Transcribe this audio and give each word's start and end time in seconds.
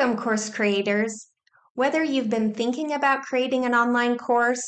Welcome, 0.00 0.16
course 0.16 0.48
creators. 0.48 1.28
Whether 1.74 2.02
you've 2.02 2.30
been 2.30 2.54
thinking 2.54 2.90
about 2.90 3.20
creating 3.20 3.66
an 3.66 3.74
online 3.74 4.16
course 4.16 4.62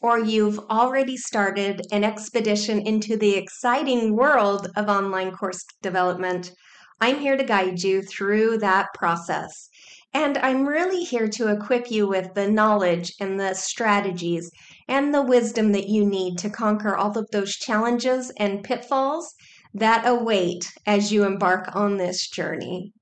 or 0.00 0.18
you've 0.18 0.58
already 0.70 1.18
started 1.18 1.82
an 1.92 2.02
expedition 2.02 2.80
into 2.80 3.18
the 3.18 3.36
exciting 3.36 4.16
world 4.16 4.68
of 4.76 4.88
online 4.88 5.32
course 5.32 5.62
development, 5.82 6.52
I'm 6.98 7.18
here 7.18 7.36
to 7.36 7.44
guide 7.44 7.82
you 7.82 8.00
through 8.00 8.56
that 8.60 8.86
process. 8.94 9.68
And 10.14 10.38
I'm 10.38 10.66
really 10.66 11.04
here 11.04 11.28
to 11.28 11.48
equip 11.48 11.90
you 11.90 12.08
with 12.08 12.32
the 12.32 12.50
knowledge 12.50 13.12
and 13.20 13.38
the 13.38 13.52
strategies 13.52 14.50
and 14.88 15.12
the 15.12 15.20
wisdom 15.20 15.72
that 15.72 15.90
you 15.90 16.06
need 16.06 16.38
to 16.38 16.48
conquer 16.48 16.96
all 16.96 17.18
of 17.18 17.28
those 17.32 17.52
challenges 17.52 18.32
and 18.38 18.64
pitfalls 18.64 19.34
that 19.74 20.06
await 20.06 20.72
as 20.86 21.12
you 21.12 21.24
embark 21.24 21.68
on 21.76 21.98
this 21.98 22.30
journey. 22.30 22.94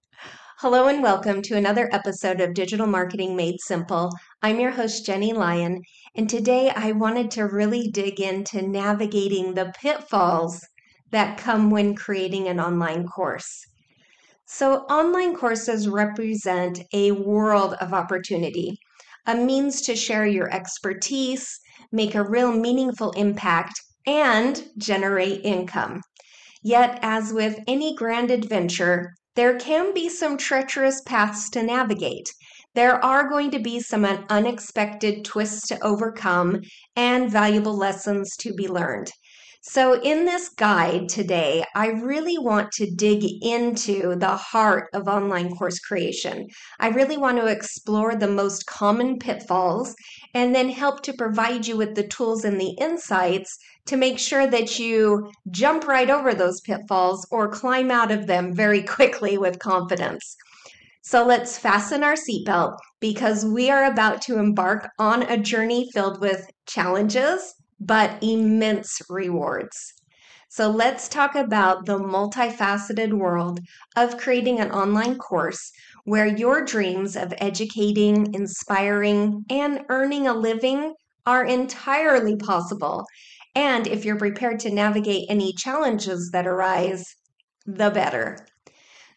Hello 0.60 0.88
and 0.88 1.04
welcome 1.04 1.40
to 1.42 1.56
another 1.56 1.88
episode 1.92 2.40
of 2.40 2.52
Digital 2.52 2.88
Marketing 2.88 3.36
Made 3.36 3.60
Simple. 3.60 4.10
I'm 4.42 4.58
your 4.58 4.72
host, 4.72 5.06
Jennie 5.06 5.32
Lyon, 5.32 5.82
and 6.16 6.28
today 6.28 6.72
I 6.74 6.90
wanted 6.90 7.30
to 7.30 7.44
really 7.44 7.86
dig 7.86 8.18
into 8.18 8.62
navigating 8.62 9.54
the 9.54 9.72
pitfalls 9.80 10.66
that 11.12 11.38
come 11.38 11.70
when 11.70 11.94
creating 11.94 12.48
an 12.48 12.58
online 12.58 13.06
course. 13.06 13.64
So, 14.46 14.78
online 14.90 15.36
courses 15.36 15.86
represent 15.86 16.80
a 16.92 17.12
world 17.12 17.74
of 17.74 17.94
opportunity, 17.94 18.80
a 19.26 19.36
means 19.36 19.80
to 19.82 19.94
share 19.94 20.26
your 20.26 20.52
expertise, 20.52 21.60
make 21.92 22.16
a 22.16 22.28
real 22.28 22.50
meaningful 22.50 23.12
impact, 23.12 23.80
and 24.08 24.64
generate 24.76 25.44
income. 25.44 26.00
Yet, 26.64 26.98
as 27.00 27.32
with 27.32 27.60
any 27.68 27.94
grand 27.94 28.32
adventure, 28.32 29.14
there 29.38 29.56
can 29.56 29.94
be 29.94 30.08
some 30.08 30.36
treacherous 30.36 31.00
paths 31.02 31.48
to 31.48 31.62
navigate. 31.62 32.28
There 32.74 32.96
are 33.04 33.28
going 33.28 33.52
to 33.52 33.60
be 33.60 33.78
some 33.78 34.04
unexpected 34.04 35.24
twists 35.24 35.68
to 35.68 35.78
overcome 35.80 36.62
and 36.96 37.30
valuable 37.30 37.76
lessons 37.76 38.34
to 38.38 38.52
be 38.52 38.66
learned. 38.66 39.12
So, 39.60 40.00
in 40.00 40.24
this 40.24 40.48
guide 40.48 41.08
today, 41.08 41.64
I 41.74 41.88
really 41.88 42.38
want 42.38 42.70
to 42.72 42.90
dig 42.90 43.24
into 43.42 44.14
the 44.14 44.36
heart 44.36 44.88
of 44.94 45.08
online 45.08 45.54
course 45.56 45.80
creation. 45.80 46.46
I 46.78 46.88
really 46.88 47.16
want 47.16 47.38
to 47.38 47.46
explore 47.46 48.14
the 48.14 48.28
most 48.28 48.66
common 48.66 49.18
pitfalls 49.18 49.96
and 50.32 50.54
then 50.54 50.68
help 50.68 51.02
to 51.02 51.12
provide 51.12 51.66
you 51.66 51.76
with 51.76 51.96
the 51.96 52.06
tools 52.06 52.44
and 52.44 52.60
the 52.60 52.76
insights 52.80 53.58
to 53.86 53.96
make 53.96 54.20
sure 54.20 54.46
that 54.46 54.78
you 54.78 55.28
jump 55.50 55.88
right 55.88 56.08
over 56.08 56.34
those 56.34 56.60
pitfalls 56.60 57.26
or 57.32 57.48
climb 57.48 57.90
out 57.90 58.12
of 58.12 58.28
them 58.28 58.54
very 58.54 58.82
quickly 58.96 59.38
with 59.38 59.58
confidence. 59.58 60.36
So 61.02 61.26
let's 61.26 61.58
fasten 61.58 62.04
our 62.04 62.14
seatbelt 62.14 62.76
because 63.00 63.44
we 63.44 63.70
are 63.70 63.84
about 63.84 64.22
to 64.22 64.38
embark 64.38 64.88
on 64.98 65.22
a 65.24 65.36
journey 65.36 65.88
filled 65.92 66.20
with 66.20 66.46
challenges, 66.66 67.54
but 67.80 68.22
immense 68.22 69.00
rewards. 69.08 69.94
So 70.50 70.70
let's 70.70 71.08
talk 71.08 71.34
about 71.34 71.84
the 71.84 71.98
multifaceted 71.98 73.12
world 73.12 73.60
of 73.96 74.16
creating 74.16 74.60
an 74.60 74.70
online 74.70 75.18
course 75.18 75.70
where 76.04 76.26
your 76.26 76.64
dreams 76.64 77.16
of 77.16 77.34
educating, 77.38 78.32
inspiring, 78.32 79.44
and 79.50 79.84
earning 79.90 80.26
a 80.26 80.32
living 80.32 80.94
are 81.26 81.44
entirely 81.44 82.36
possible. 82.36 83.04
And 83.54 83.86
if 83.86 84.06
you're 84.06 84.16
prepared 84.16 84.58
to 84.60 84.70
navigate 84.70 85.26
any 85.28 85.52
challenges 85.52 86.30
that 86.32 86.46
arise, 86.46 87.04
the 87.66 87.90
better. 87.90 88.46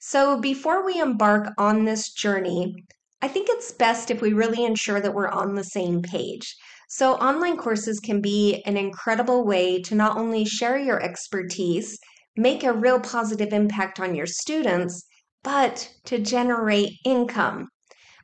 So, 0.01 0.41
before 0.41 0.85
we 0.85 0.99
embark 0.99 1.53
on 1.57 1.85
this 1.85 2.11
journey, 2.11 2.75
I 3.21 3.27
think 3.27 3.47
it's 3.49 3.71
best 3.71 4.11
if 4.11 4.19
we 4.19 4.33
really 4.33 4.65
ensure 4.65 4.99
that 4.99 5.13
we're 5.13 5.29
on 5.29 5.55
the 5.55 5.63
same 5.63 6.01
page. 6.01 6.57
So, 6.93 7.13
online 7.13 7.55
courses 7.55 8.01
can 8.01 8.19
be 8.19 8.61
an 8.65 8.75
incredible 8.75 9.45
way 9.45 9.81
to 9.81 9.95
not 9.95 10.17
only 10.17 10.43
share 10.43 10.77
your 10.77 11.01
expertise, 11.01 11.97
make 12.35 12.65
a 12.65 12.73
real 12.73 12.99
positive 12.99 13.53
impact 13.53 13.97
on 14.01 14.13
your 14.13 14.25
students, 14.25 15.05
but 15.41 15.89
to 16.03 16.19
generate 16.19 16.91
income. 17.05 17.69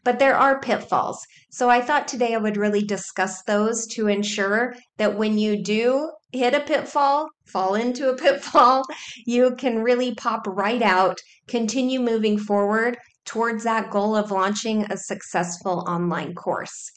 But 0.03 0.19
there 0.19 0.35
are 0.35 0.59
pitfalls. 0.59 1.25
So 1.50 1.69
I 1.69 1.79
thought 1.79 2.09
today 2.09 2.35
I 2.35 2.39
would 2.39 2.57
really 2.57 2.83
discuss 2.83 3.41
those 3.44 3.88
to 3.94 4.07
ensure 4.07 4.75
that 4.97 5.17
when 5.17 5.38
you 5.38 5.63
do 5.63 6.11
hit 6.34 6.53
a 6.53 6.59
pitfall, 6.59 7.29
fall 7.45 7.73
into 7.73 8.09
a 8.09 8.17
pitfall, 8.22 8.84
you 9.25 9.55
can 9.55 9.81
really 9.81 10.13
pop 10.13 10.45
right 10.45 10.81
out, 10.81 11.22
continue 11.47 12.01
moving 12.01 12.38
forward 12.38 12.97
towards 13.23 13.63
that 13.63 13.91
goal 13.91 14.13
of 14.13 14.29
launching 14.29 14.84
a 14.91 14.97
successful 14.97 15.85
online 15.88 16.35
course. 16.35 16.91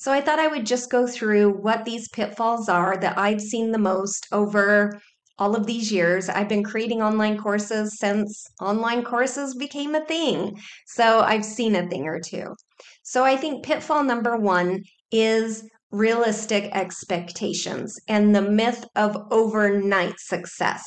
So 0.00 0.10
I 0.10 0.22
thought 0.22 0.38
I 0.38 0.46
would 0.46 0.64
just 0.64 0.90
go 0.90 1.06
through 1.06 1.60
what 1.60 1.84
these 1.84 2.08
pitfalls 2.08 2.70
are 2.70 2.96
that 2.96 3.18
I've 3.18 3.42
seen 3.42 3.70
the 3.70 3.76
most 3.76 4.26
over 4.32 4.98
all 5.38 5.54
of 5.54 5.66
these 5.66 5.92
years. 5.92 6.30
I've 6.30 6.48
been 6.48 6.64
creating 6.64 7.02
online 7.02 7.36
courses 7.36 7.98
since 7.98 8.46
online 8.62 9.04
courses 9.04 9.54
became 9.54 9.94
a 9.94 10.06
thing. 10.06 10.58
So 10.86 11.20
I've 11.20 11.44
seen 11.44 11.76
a 11.76 11.86
thing 11.86 12.06
or 12.06 12.18
two. 12.18 12.54
So 13.02 13.24
I 13.24 13.36
think 13.36 13.62
pitfall 13.62 14.02
number 14.02 14.38
one 14.38 14.84
is 15.12 15.68
realistic 15.90 16.74
expectations 16.74 17.94
and 18.08 18.34
the 18.34 18.40
myth 18.40 18.86
of 18.96 19.18
overnight 19.30 20.18
success. 20.18 20.82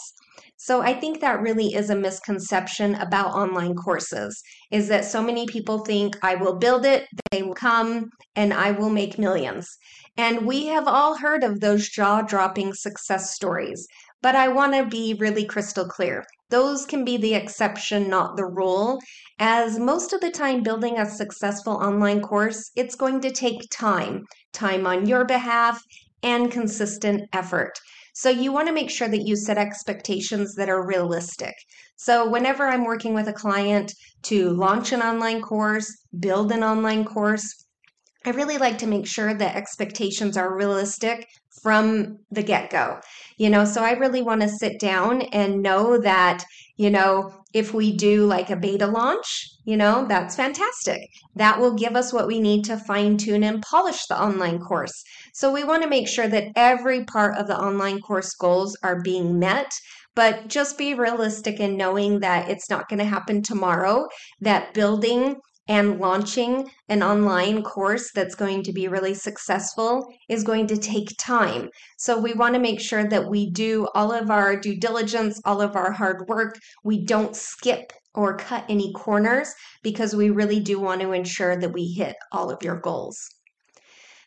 So 0.66 0.82
I 0.82 0.94
think 0.94 1.20
that 1.20 1.42
really 1.42 1.74
is 1.74 1.90
a 1.90 1.96
misconception 1.96 2.96
about 2.96 3.34
online 3.34 3.76
courses 3.76 4.42
is 4.72 4.88
that 4.88 5.04
so 5.04 5.22
many 5.22 5.46
people 5.46 5.80
think 5.80 6.16
I 6.24 6.36
will 6.36 6.56
build 6.56 6.86
it, 6.86 7.06
they 7.32 7.44
will 7.44 7.54
come 7.54 8.10
and 8.38 8.54
I 8.54 8.72
will 8.72 8.90
make 8.90 9.20
millions. 9.20 9.68
And 10.16 10.48
we 10.48 10.68
have 10.68 10.88
all 10.88 11.18
heard 11.18 11.44
of 11.44 11.60
those 11.60 11.90
jaw-dropping 11.90 12.76
success 12.76 13.36
stories. 13.36 13.86
But 14.22 14.38
I 14.38 14.48
want 14.48 14.74
to 14.74 14.86
be 14.86 15.16
really 15.20 15.44
crystal 15.44 15.84
clear. 15.86 16.24
Those 16.50 16.86
can 16.86 17.04
be 17.04 17.18
the 17.18 17.34
exception, 17.34 18.10
not 18.10 18.38
the 18.38 18.46
rule, 18.46 19.00
as 19.40 19.78
most 19.78 20.14
of 20.14 20.22
the 20.22 20.32
time 20.32 20.64
building 20.64 20.98
a 20.98 21.06
successful 21.06 21.74
online 21.74 22.22
course, 22.22 22.72
it's 22.78 22.96
going 22.96 23.20
to 23.20 23.32
take 23.32 23.70
time, 23.70 24.24
time 24.54 24.88
on 24.88 25.08
your 25.08 25.26
behalf, 25.26 25.84
and 26.22 26.50
consistent 26.50 27.24
effort. 27.34 27.78
So 28.14 28.30
you 28.30 28.52
want 28.52 28.68
to 28.68 28.74
make 28.74 28.90
sure 28.90 29.08
that 29.08 29.26
you 29.26 29.36
set 29.36 29.58
expectations 29.58 30.56
that 30.56 30.70
are 30.70 30.86
realistic. 30.86 31.56
So 31.96 32.30
whenever 32.30 32.68
I'm 32.68 32.86
working 32.86 33.14
with 33.14 33.28
a 33.28 33.34
client 33.34 33.94
to 34.24 34.50
launch 34.52 34.92
an 34.92 35.02
online 35.02 35.42
course, 35.42 35.92
build 36.20 36.52
an 36.52 36.64
online 36.64 37.06
course, 37.06 37.66
I 38.26 38.30
really 38.30 38.58
like 38.58 38.78
to 38.78 38.88
make 38.88 39.06
sure 39.06 39.34
that 39.34 39.56
expectations 39.56 40.38
are 40.38 40.56
realistic 40.56 41.28
from 41.62 42.20
the 42.32 42.44
get 42.44 42.70
go. 42.70 43.00
You 43.38 43.50
know, 43.50 43.66
so 43.66 43.84
I 43.84 43.92
really 43.92 44.22
want 44.22 44.42
to 44.42 44.50
sit 44.50 44.80
down 44.80 45.24
and 45.34 45.62
know 45.62 46.00
that, 46.00 46.44
you 46.76 46.90
know, 46.90 47.32
if 47.54 47.74
we 47.74 47.96
do 47.96 48.26
like 48.26 48.50
a 48.50 48.56
beta 48.56 48.88
launch, 48.88 49.48
you 49.66 49.78
know, 49.78 50.06
that's 50.08 50.36
fantastic. 50.36 51.02
That 51.36 51.60
will 51.60 51.76
give 51.76 51.96
us 51.96 52.12
what 52.12 52.28
we 52.28 52.40
need 52.40 52.66
to 52.66 52.78
fine 52.78 53.18
tune 53.18 53.44
and 53.44 53.62
polish 53.62 54.06
the 54.08 54.20
online 54.22 54.60
course. 54.60 55.04
So 55.34 55.52
we 55.52 55.64
want 55.64 55.84
to 55.84 55.90
make 55.90 56.08
sure 56.08 56.28
that 56.28 56.48
every 56.56 57.06
part 57.06 57.38
of 57.38 57.48
the 57.48 57.60
online 57.60 58.00
course 58.00 58.34
goals 58.34 58.76
are 58.84 59.02
being 59.02 59.40
met 59.40 59.72
but 60.16 60.48
just 60.48 60.78
be 60.78 60.94
realistic 60.94 61.60
in 61.60 61.78
knowing 61.78 62.20
that 62.20 62.50
it's 62.50 62.70
not 62.70 62.88
going 62.88 63.00
to 63.00 63.06
happen 63.06 63.42
tomorrow, 63.42 64.08
that 64.42 64.74
building 64.74 65.36
and 65.68 66.00
launching 66.00 66.70
an 66.90 67.02
online 67.02 67.64
course 67.64 68.12
that's 68.14 68.36
going 68.36 68.64
to 68.64 68.74
be 68.74 68.88
really 68.88 69.14
successful 69.14 70.06
is 70.28 70.44
going 70.44 70.68
to 70.68 70.78
take 70.78 71.10
time. 71.18 71.70
So 71.98 72.20
we 72.20 72.34
want 72.34 72.54
to 72.56 72.60
make 72.60 72.82
sure 72.82 73.08
that 73.08 73.30
we 73.30 73.50
do 73.50 73.88
all 73.96 74.12
of 74.12 74.30
our 74.30 74.58
due 74.58 74.78
diligence, 74.78 75.40
all 75.46 75.62
of 75.62 75.76
our 75.76 75.92
hard 75.92 76.28
work. 76.28 76.60
We 76.84 77.06
don't 77.06 77.36
skip 77.36 77.94
or 78.14 78.38
cut 78.38 78.66
any 78.68 78.92
corners 78.94 79.54
because 79.82 80.16
we 80.16 80.30
really 80.30 80.60
do 80.60 80.80
want 80.80 81.02
to 81.02 81.14
ensure 81.14 81.56
that 81.56 81.74
we 81.74 81.94
hit 81.94 82.16
all 82.32 82.52
of 82.52 82.62
your 82.62 82.80
goals. 82.80 83.18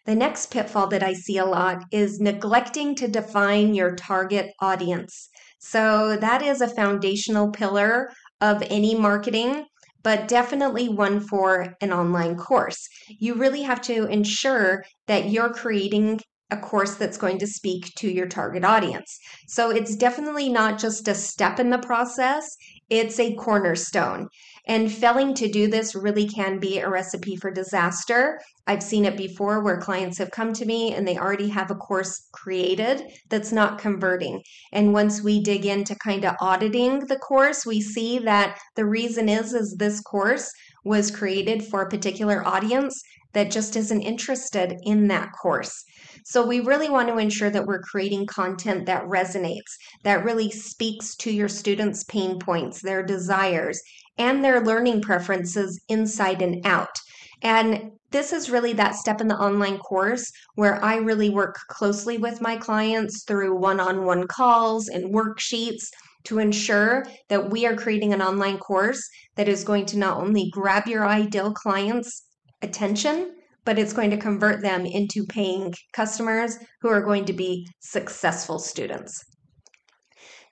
The 0.06 0.14
next 0.14 0.52
pitfall 0.52 0.86
that 0.88 1.02
I 1.02 1.12
see 1.12 1.36
a 1.36 1.44
lot 1.44 1.82
is 1.90 2.20
neglecting 2.20 2.94
to 2.96 3.08
define 3.08 3.74
your 3.74 3.94
target 3.96 4.52
audience. 4.60 5.28
So, 5.58 6.16
that 6.16 6.42
is 6.42 6.60
a 6.60 6.68
foundational 6.68 7.50
pillar 7.50 8.10
of 8.40 8.62
any 8.70 8.94
marketing 8.94 9.64
but 10.06 10.28
definitely 10.28 10.88
one 10.88 11.18
for 11.18 11.74
an 11.80 11.92
online 11.92 12.36
course. 12.36 12.88
You 13.08 13.34
really 13.34 13.62
have 13.62 13.80
to 13.82 14.04
ensure 14.04 14.84
that 15.08 15.30
you're 15.30 15.52
creating 15.52 16.20
a 16.52 16.56
course 16.56 16.94
that's 16.94 17.18
going 17.18 17.40
to 17.40 17.46
speak 17.48 17.92
to 17.96 18.08
your 18.08 18.28
target 18.28 18.64
audience. 18.64 19.18
So 19.48 19.70
it's 19.70 19.96
definitely 19.96 20.48
not 20.48 20.78
just 20.78 21.08
a 21.08 21.14
step 21.16 21.58
in 21.58 21.70
the 21.70 21.78
process, 21.78 22.56
it's 22.88 23.18
a 23.18 23.34
cornerstone. 23.34 24.28
And 24.66 24.92
failing 24.92 25.34
to 25.34 25.48
do 25.48 25.68
this 25.68 25.94
really 25.94 26.26
can 26.26 26.58
be 26.58 26.78
a 26.78 26.90
recipe 26.90 27.36
for 27.36 27.50
disaster. 27.50 28.40
I've 28.66 28.82
seen 28.82 29.04
it 29.04 29.16
before 29.16 29.62
where 29.62 29.80
clients 29.80 30.18
have 30.18 30.32
come 30.32 30.52
to 30.54 30.64
me 30.64 30.92
and 30.92 31.06
they 31.06 31.16
already 31.16 31.48
have 31.48 31.70
a 31.70 31.76
course 31.76 32.28
created 32.32 33.04
that's 33.28 33.52
not 33.52 33.78
converting. 33.78 34.42
And 34.72 34.92
once 34.92 35.22
we 35.22 35.40
dig 35.40 35.66
into 35.66 35.94
kind 35.94 36.24
of 36.24 36.34
auditing 36.40 37.00
the 37.06 37.18
course, 37.18 37.64
we 37.64 37.80
see 37.80 38.18
that 38.20 38.58
the 38.74 38.86
reason 38.86 39.28
is 39.28 39.54
is 39.54 39.76
this 39.78 40.00
course 40.00 40.50
was 40.84 41.10
created 41.10 41.64
for 41.64 41.82
a 41.82 41.88
particular 41.88 42.46
audience 42.46 43.00
that 43.36 43.50
just 43.50 43.76
isn't 43.76 44.00
interested 44.00 44.74
in 44.84 45.08
that 45.08 45.28
course. 45.40 45.84
So 46.24 46.46
we 46.46 46.60
really 46.60 46.88
want 46.88 47.08
to 47.08 47.18
ensure 47.18 47.50
that 47.50 47.66
we're 47.66 47.82
creating 47.82 48.26
content 48.26 48.86
that 48.86 49.04
resonates, 49.04 49.76
that 50.04 50.24
really 50.24 50.50
speaks 50.50 51.14
to 51.16 51.30
your 51.30 51.48
students' 51.48 52.04
pain 52.04 52.38
points, 52.38 52.80
their 52.80 53.02
desires, 53.02 53.78
and 54.18 54.44
their 54.44 54.60
learning 54.60 55.02
preferences 55.02 55.80
inside 55.88 56.42
and 56.42 56.64
out. 56.66 56.96
And 57.42 57.92
this 58.10 58.32
is 58.32 58.50
really 58.50 58.72
that 58.74 58.94
step 58.94 59.20
in 59.20 59.28
the 59.28 59.38
online 59.38 59.78
course 59.78 60.30
where 60.54 60.82
I 60.82 60.96
really 60.96 61.28
work 61.28 61.56
closely 61.68 62.16
with 62.16 62.40
my 62.40 62.56
clients 62.56 63.24
through 63.24 63.58
one 63.58 63.80
on 63.80 64.04
one 64.04 64.26
calls 64.26 64.88
and 64.88 65.14
worksheets 65.14 65.88
to 66.24 66.38
ensure 66.38 67.04
that 67.28 67.50
we 67.50 67.66
are 67.66 67.76
creating 67.76 68.12
an 68.12 68.22
online 68.22 68.58
course 68.58 69.02
that 69.36 69.48
is 69.48 69.64
going 69.64 69.86
to 69.86 69.98
not 69.98 70.16
only 70.16 70.50
grab 70.50 70.86
your 70.86 71.06
ideal 71.06 71.52
clients' 71.52 72.24
attention, 72.62 73.32
but 73.64 73.78
it's 73.78 73.92
going 73.92 74.10
to 74.10 74.16
convert 74.16 74.62
them 74.62 74.86
into 74.86 75.26
paying 75.26 75.74
customers 75.92 76.58
who 76.80 76.88
are 76.88 77.02
going 77.02 77.24
to 77.26 77.32
be 77.32 77.66
successful 77.80 78.58
students. 78.58 79.22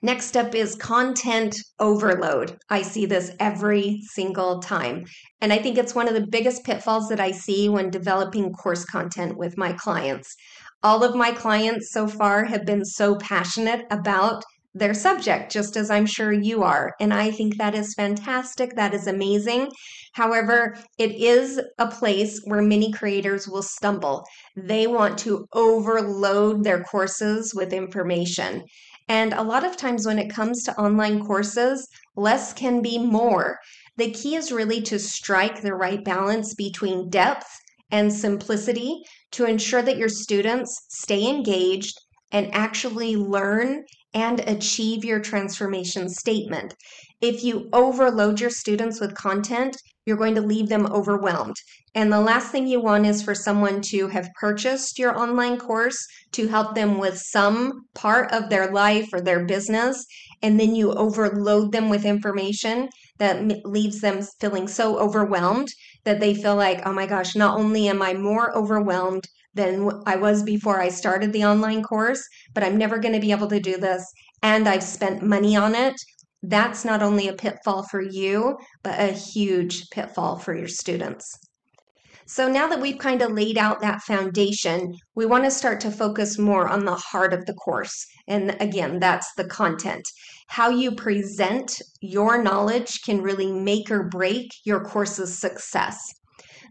Next 0.05 0.37
up 0.37 0.53
is 0.53 0.75
content 0.75 1.55
overload. 1.79 2.59
I 2.69 2.83
see 2.83 3.07
this 3.07 3.31
every 3.39 4.01
single 4.11 4.59
time. 4.59 5.05
And 5.41 5.51
I 5.51 5.57
think 5.57 5.79
it's 5.79 5.95
one 5.95 6.07
of 6.07 6.13
the 6.13 6.27
biggest 6.27 6.63
pitfalls 6.63 7.09
that 7.09 7.19
I 7.19 7.31
see 7.31 7.69
when 7.69 7.89
developing 7.89 8.53
course 8.53 8.85
content 8.85 9.35
with 9.35 9.57
my 9.57 9.73
clients. 9.73 10.35
All 10.83 11.03
of 11.03 11.15
my 11.15 11.31
clients 11.31 11.91
so 11.91 12.07
far 12.07 12.43
have 12.43 12.67
been 12.67 12.85
so 12.85 13.15
passionate 13.15 13.87
about 13.89 14.43
their 14.75 14.93
subject, 14.93 15.51
just 15.51 15.75
as 15.75 15.89
I'm 15.89 16.05
sure 16.05 16.31
you 16.31 16.61
are. 16.61 16.93
And 16.99 17.11
I 17.11 17.31
think 17.31 17.57
that 17.57 17.73
is 17.73 17.95
fantastic. 17.95 18.75
That 18.75 18.93
is 18.93 19.07
amazing. 19.07 19.71
However, 20.13 20.77
it 20.99 21.15
is 21.15 21.59
a 21.79 21.87
place 21.87 22.39
where 22.45 22.61
many 22.61 22.91
creators 22.91 23.47
will 23.47 23.63
stumble. 23.63 24.23
They 24.55 24.85
want 24.85 25.17
to 25.19 25.47
overload 25.53 26.63
their 26.63 26.83
courses 26.83 27.55
with 27.55 27.73
information. 27.73 28.65
And 29.07 29.33
a 29.33 29.43
lot 29.43 29.63
of 29.63 29.77
times 29.77 30.05
when 30.05 30.17
it 30.17 30.33
comes 30.33 30.63
to 30.63 30.79
online 30.79 31.25
courses, 31.25 31.87
less 32.15 32.53
can 32.53 32.81
be 32.81 32.97
more. 32.97 33.59
The 33.97 34.11
key 34.11 34.35
is 34.35 34.51
really 34.51 34.81
to 34.83 34.99
strike 34.99 35.61
the 35.61 35.75
right 35.75 36.03
balance 36.03 36.53
between 36.55 37.09
depth 37.09 37.47
and 37.91 38.11
simplicity 38.11 39.03
to 39.31 39.45
ensure 39.45 39.81
that 39.81 39.97
your 39.97 40.09
students 40.09 40.85
stay 40.89 41.27
engaged 41.27 41.95
and 42.31 42.53
actually 42.53 43.15
learn 43.15 43.83
and 44.15 44.39
achieve 44.47 45.03
your 45.05 45.19
transformation 45.19 46.09
statement. 46.09 46.73
If 47.21 47.43
you 47.43 47.69
overload 47.73 48.39
your 48.39 48.49
students 48.49 48.99
with 48.99 49.13
content, 49.13 49.77
you're 50.05 50.17
going 50.17 50.35
to 50.35 50.41
leave 50.41 50.69
them 50.69 50.85
overwhelmed. 50.85 51.55
And 51.95 52.11
the 52.11 52.21
last 52.21 52.51
thing 52.51 52.67
you 52.67 52.79
want 52.79 53.05
is 53.05 53.21
for 53.21 53.35
someone 53.35 53.81
to 53.83 54.07
have 54.07 54.29
purchased 54.39 54.97
your 54.97 55.17
online 55.17 55.57
course 55.57 56.05
to 56.33 56.47
help 56.47 56.75
them 56.75 56.97
with 56.97 57.17
some 57.17 57.85
part 57.93 58.31
of 58.31 58.49
their 58.49 58.71
life 58.71 59.09
or 59.11 59.21
their 59.21 59.45
business, 59.45 60.05
and 60.41 60.59
then 60.59 60.75
you 60.75 60.91
overload 60.93 61.71
them 61.71 61.89
with 61.89 62.05
information 62.05 62.89
that 63.17 63.65
leaves 63.65 64.01
them 64.01 64.21
feeling 64.39 64.67
so 64.67 64.99
overwhelmed 64.99 65.69
that 66.03 66.19
they 66.19 66.35
feel 66.35 66.55
like, 66.55 66.85
oh 66.85 66.93
my 66.93 67.05
gosh, 67.05 67.35
not 67.35 67.57
only 67.57 67.87
am 67.87 68.01
I 68.01 68.13
more 68.13 68.55
overwhelmed 68.55 69.25
than 69.55 69.89
I 70.05 70.15
was 70.15 70.43
before 70.43 70.79
I 70.79 70.89
started 70.89 71.33
the 71.33 71.45
online 71.45 71.81
course, 71.81 72.23
but 72.53 72.63
I'm 72.63 72.77
never 72.77 72.99
going 72.99 73.13
to 73.13 73.19
be 73.19 73.31
able 73.31 73.47
to 73.47 73.59
do 73.59 73.77
this, 73.77 74.05
and 74.43 74.67
I've 74.67 74.83
spent 74.83 75.23
money 75.23 75.55
on 75.55 75.73
it 75.73 75.95
that's 76.49 76.85
not 76.85 77.01
only 77.01 77.27
a 77.27 77.33
pitfall 77.33 77.83
for 77.83 78.01
you, 78.01 78.57
but 78.83 78.99
a 78.99 79.11
huge 79.11 79.89
pitfall 79.89 80.37
for 80.37 80.55
your 80.55 80.67
students. 80.67 81.39
So 82.27 82.47
now 82.47 82.67
that 82.67 82.81
we've 82.81 82.97
kind 82.97 83.21
of 83.21 83.31
laid 83.31 83.57
out 83.57 83.81
that 83.81 84.01
foundation, 84.01 84.95
we 85.13 85.27
want 85.27 85.43
to 85.43 85.51
start 85.51 85.79
to 85.81 85.91
focus 85.91 86.39
more 86.39 86.67
on 86.67 86.85
the 86.85 86.95
heart 86.95 87.33
of 87.33 87.45
the 87.45 87.53
course. 87.53 88.05
And 88.27 88.55
again, 88.59 88.99
that's 88.99 89.31
the 89.35 89.45
content. 89.45 90.03
How 90.47 90.69
you 90.69 90.95
present 90.95 91.79
your 92.01 92.41
knowledge 92.41 93.01
can 93.03 93.21
really 93.21 93.51
make 93.51 93.91
or 93.91 94.09
break 94.09 94.47
your 94.65 94.83
course's 94.83 95.37
success. 95.37 95.99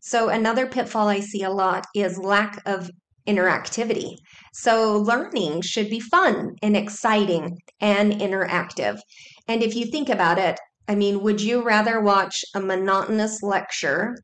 So, 0.07 0.29
another 0.29 0.67
pitfall 0.67 1.09
I 1.09 1.21
see 1.21 1.43
a 1.43 1.51
lot 1.51 1.87
is 1.95 2.19
lack 2.19 2.61
of 2.67 2.91
interactivity. 3.27 4.17
So, 4.53 4.99
learning 4.99 5.63
should 5.63 5.89
be 5.89 5.99
fun 5.99 6.57
and 6.63 6.77
exciting 6.77 7.57
and 7.81 8.13
interactive. 8.13 9.01
And 9.49 9.63
if 9.63 9.75
you 9.75 9.87
think 9.87 10.11
about 10.11 10.39
it, 10.39 10.61
I 10.87 10.95
mean, 10.95 11.23
would 11.23 11.41
you 11.41 11.63
rather 11.63 12.03
watch 12.03 12.45
a 12.55 12.61
monotonous 12.61 13.43
lecture 13.43 14.15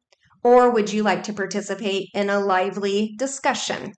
or 0.45 0.71
would 0.71 0.93
you 0.93 1.03
like 1.03 1.23
to 1.23 1.33
participate 1.33 2.11
in 2.13 2.29
a 2.29 2.41
lively 2.41 3.15
discussion? 3.17 3.95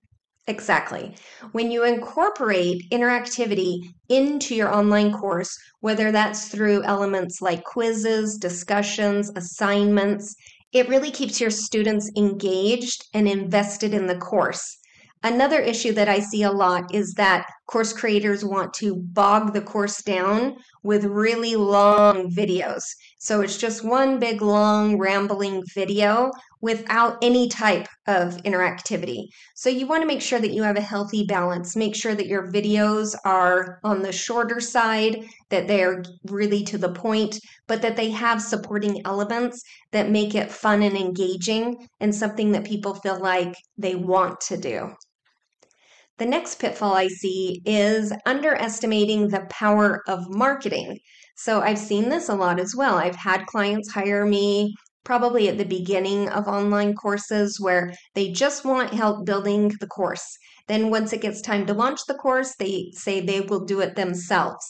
Exactly. 0.47 1.15
When 1.53 1.71
you 1.71 1.85
incorporate 1.85 2.83
interactivity 2.91 3.79
into 4.09 4.55
your 4.55 4.73
online 4.73 5.13
course, 5.13 5.57
whether 5.79 6.11
that's 6.11 6.49
through 6.49 6.83
elements 6.83 7.41
like 7.41 7.63
quizzes, 7.63 8.37
discussions, 8.37 9.31
assignments, 9.37 10.35
it 10.73 10.89
really 10.89 11.11
keeps 11.11 11.39
your 11.39 11.51
students 11.51 12.09
engaged 12.17 13.05
and 13.13 13.27
invested 13.27 13.93
in 13.93 14.07
the 14.07 14.17
course. 14.17 14.79
Another 15.23 15.61
issue 15.61 15.93
that 15.93 16.09
I 16.09 16.19
see 16.19 16.43
a 16.43 16.51
lot 16.51 16.93
is 16.93 17.13
that 17.13 17.47
course 17.67 17.93
creators 17.93 18.43
want 18.43 18.73
to 18.75 18.95
bog 18.95 19.53
the 19.53 19.61
course 19.61 20.01
down 20.03 20.57
with 20.83 21.05
really 21.05 21.55
long 21.55 22.29
videos. 22.31 22.83
So 23.19 23.41
it's 23.41 23.57
just 23.57 23.85
one 23.85 24.19
big, 24.19 24.41
long, 24.41 24.97
rambling 24.97 25.63
video 25.73 26.31
without 26.59 27.17
any 27.21 27.47
type 27.47 27.87
of 28.07 28.35
interactivity. 28.43 29.27
So 29.55 29.69
you 29.69 29.87
want 29.87 30.01
to 30.01 30.07
make 30.07 30.21
sure 30.21 30.39
that 30.39 30.51
you 30.51 30.63
have 30.63 30.77
a 30.77 30.81
healthy 30.81 31.25
balance. 31.25 31.75
Make 31.75 31.95
sure 31.95 32.15
that 32.15 32.27
your 32.27 32.51
videos 32.51 33.15
are 33.25 33.79
on 33.83 34.01
the 34.01 34.11
shorter 34.11 34.59
side, 34.59 35.25
that 35.49 35.67
they're 35.67 36.03
really 36.25 36.63
to 36.63 36.77
the 36.77 36.91
point, 36.91 37.39
but 37.67 37.81
that 37.81 37.95
they 37.95 38.11
have 38.11 38.41
supporting 38.41 39.05
elements 39.05 39.61
that 39.91 40.09
make 40.09 40.35
it 40.35 40.51
fun 40.51 40.83
and 40.83 40.97
engaging 40.97 41.87
and 41.99 42.13
something 42.13 42.51
that 42.51 42.65
people 42.65 42.93
feel 42.93 43.19
like 43.19 43.55
they 43.77 43.95
want 43.95 44.39
to 44.41 44.57
do. 44.57 44.93
The 46.19 46.25
next 46.25 46.59
pitfall 46.59 46.93
I 46.93 47.07
see 47.07 47.61
is 47.65 48.13
underestimating 48.25 49.29
the 49.29 49.47
power 49.49 50.01
of 50.07 50.29
marketing. 50.29 50.99
So 51.35 51.61
I've 51.61 51.79
seen 51.79 52.09
this 52.09 52.29
a 52.29 52.35
lot 52.35 52.59
as 52.59 52.75
well. 52.75 52.95
I've 52.95 53.15
had 53.15 53.47
clients 53.47 53.91
hire 53.91 54.25
me 54.25 54.75
probably 55.03 55.49
at 55.49 55.57
the 55.57 55.65
beginning 55.65 56.29
of 56.29 56.47
online 56.47 56.93
courses 56.93 57.59
where 57.59 57.93
they 58.13 58.31
just 58.31 58.63
want 58.63 58.93
help 58.93 59.25
building 59.25 59.71
the 59.79 59.87
course. 59.87 60.37
Then, 60.67 60.89
once 60.89 61.11
it 61.11 61.21
gets 61.21 61.41
time 61.41 61.65
to 61.65 61.73
launch 61.73 61.99
the 62.07 62.13
course, 62.13 62.55
they 62.55 62.91
say 62.93 63.19
they 63.19 63.41
will 63.41 63.65
do 63.65 63.81
it 63.81 63.95
themselves. 63.95 64.65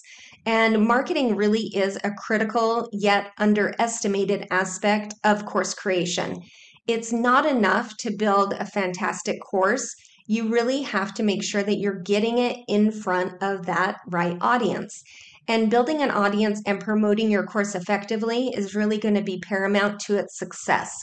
And 0.45 0.85
marketing 0.85 1.35
really 1.35 1.71
is 1.75 1.97
a 2.03 2.11
critical 2.11 2.89
yet 2.91 3.31
underestimated 3.37 4.47
aspect 4.49 5.13
of 5.23 5.45
course 5.45 5.73
creation. 5.73 6.41
It's 6.87 7.13
not 7.13 7.45
enough 7.45 7.95
to 7.99 8.15
build 8.17 8.53
a 8.53 8.65
fantastic 8.65 9.39
course 9.41 9.93
you 10.25 10.47
really 10.47 10.81
have 10.83 11.13
to 11.15 11.23
make 11.23 11.43
sure 11.43 11.63
that 11.63 11.79
you're 11.79 12.01
getting 12.01 12.37
it 12.37 12.57
in 12.67 12.91
front 12.91 13.41
of 13.41 13.65
that 13.65 13.97
right 14.07 14.37
audience. 14.41 15.03
And 15.47 15.69
building 15.69 16.01
an 16.01 16.11
audience 16.11 16.61
and 16.65 16.79
promoting 16.79 17.29
your 17.29 17.43
course 17.43 17.75
effectively 17.75 18.47
is 18.49 18.75
really 18.75 18.97
going 18.97 19.15
to 19.15 19.21
be 19.21 19.39
paramount 19.39 19.99
to 20.01 20.17
its 20.17 20.37
success. 20.39 20.95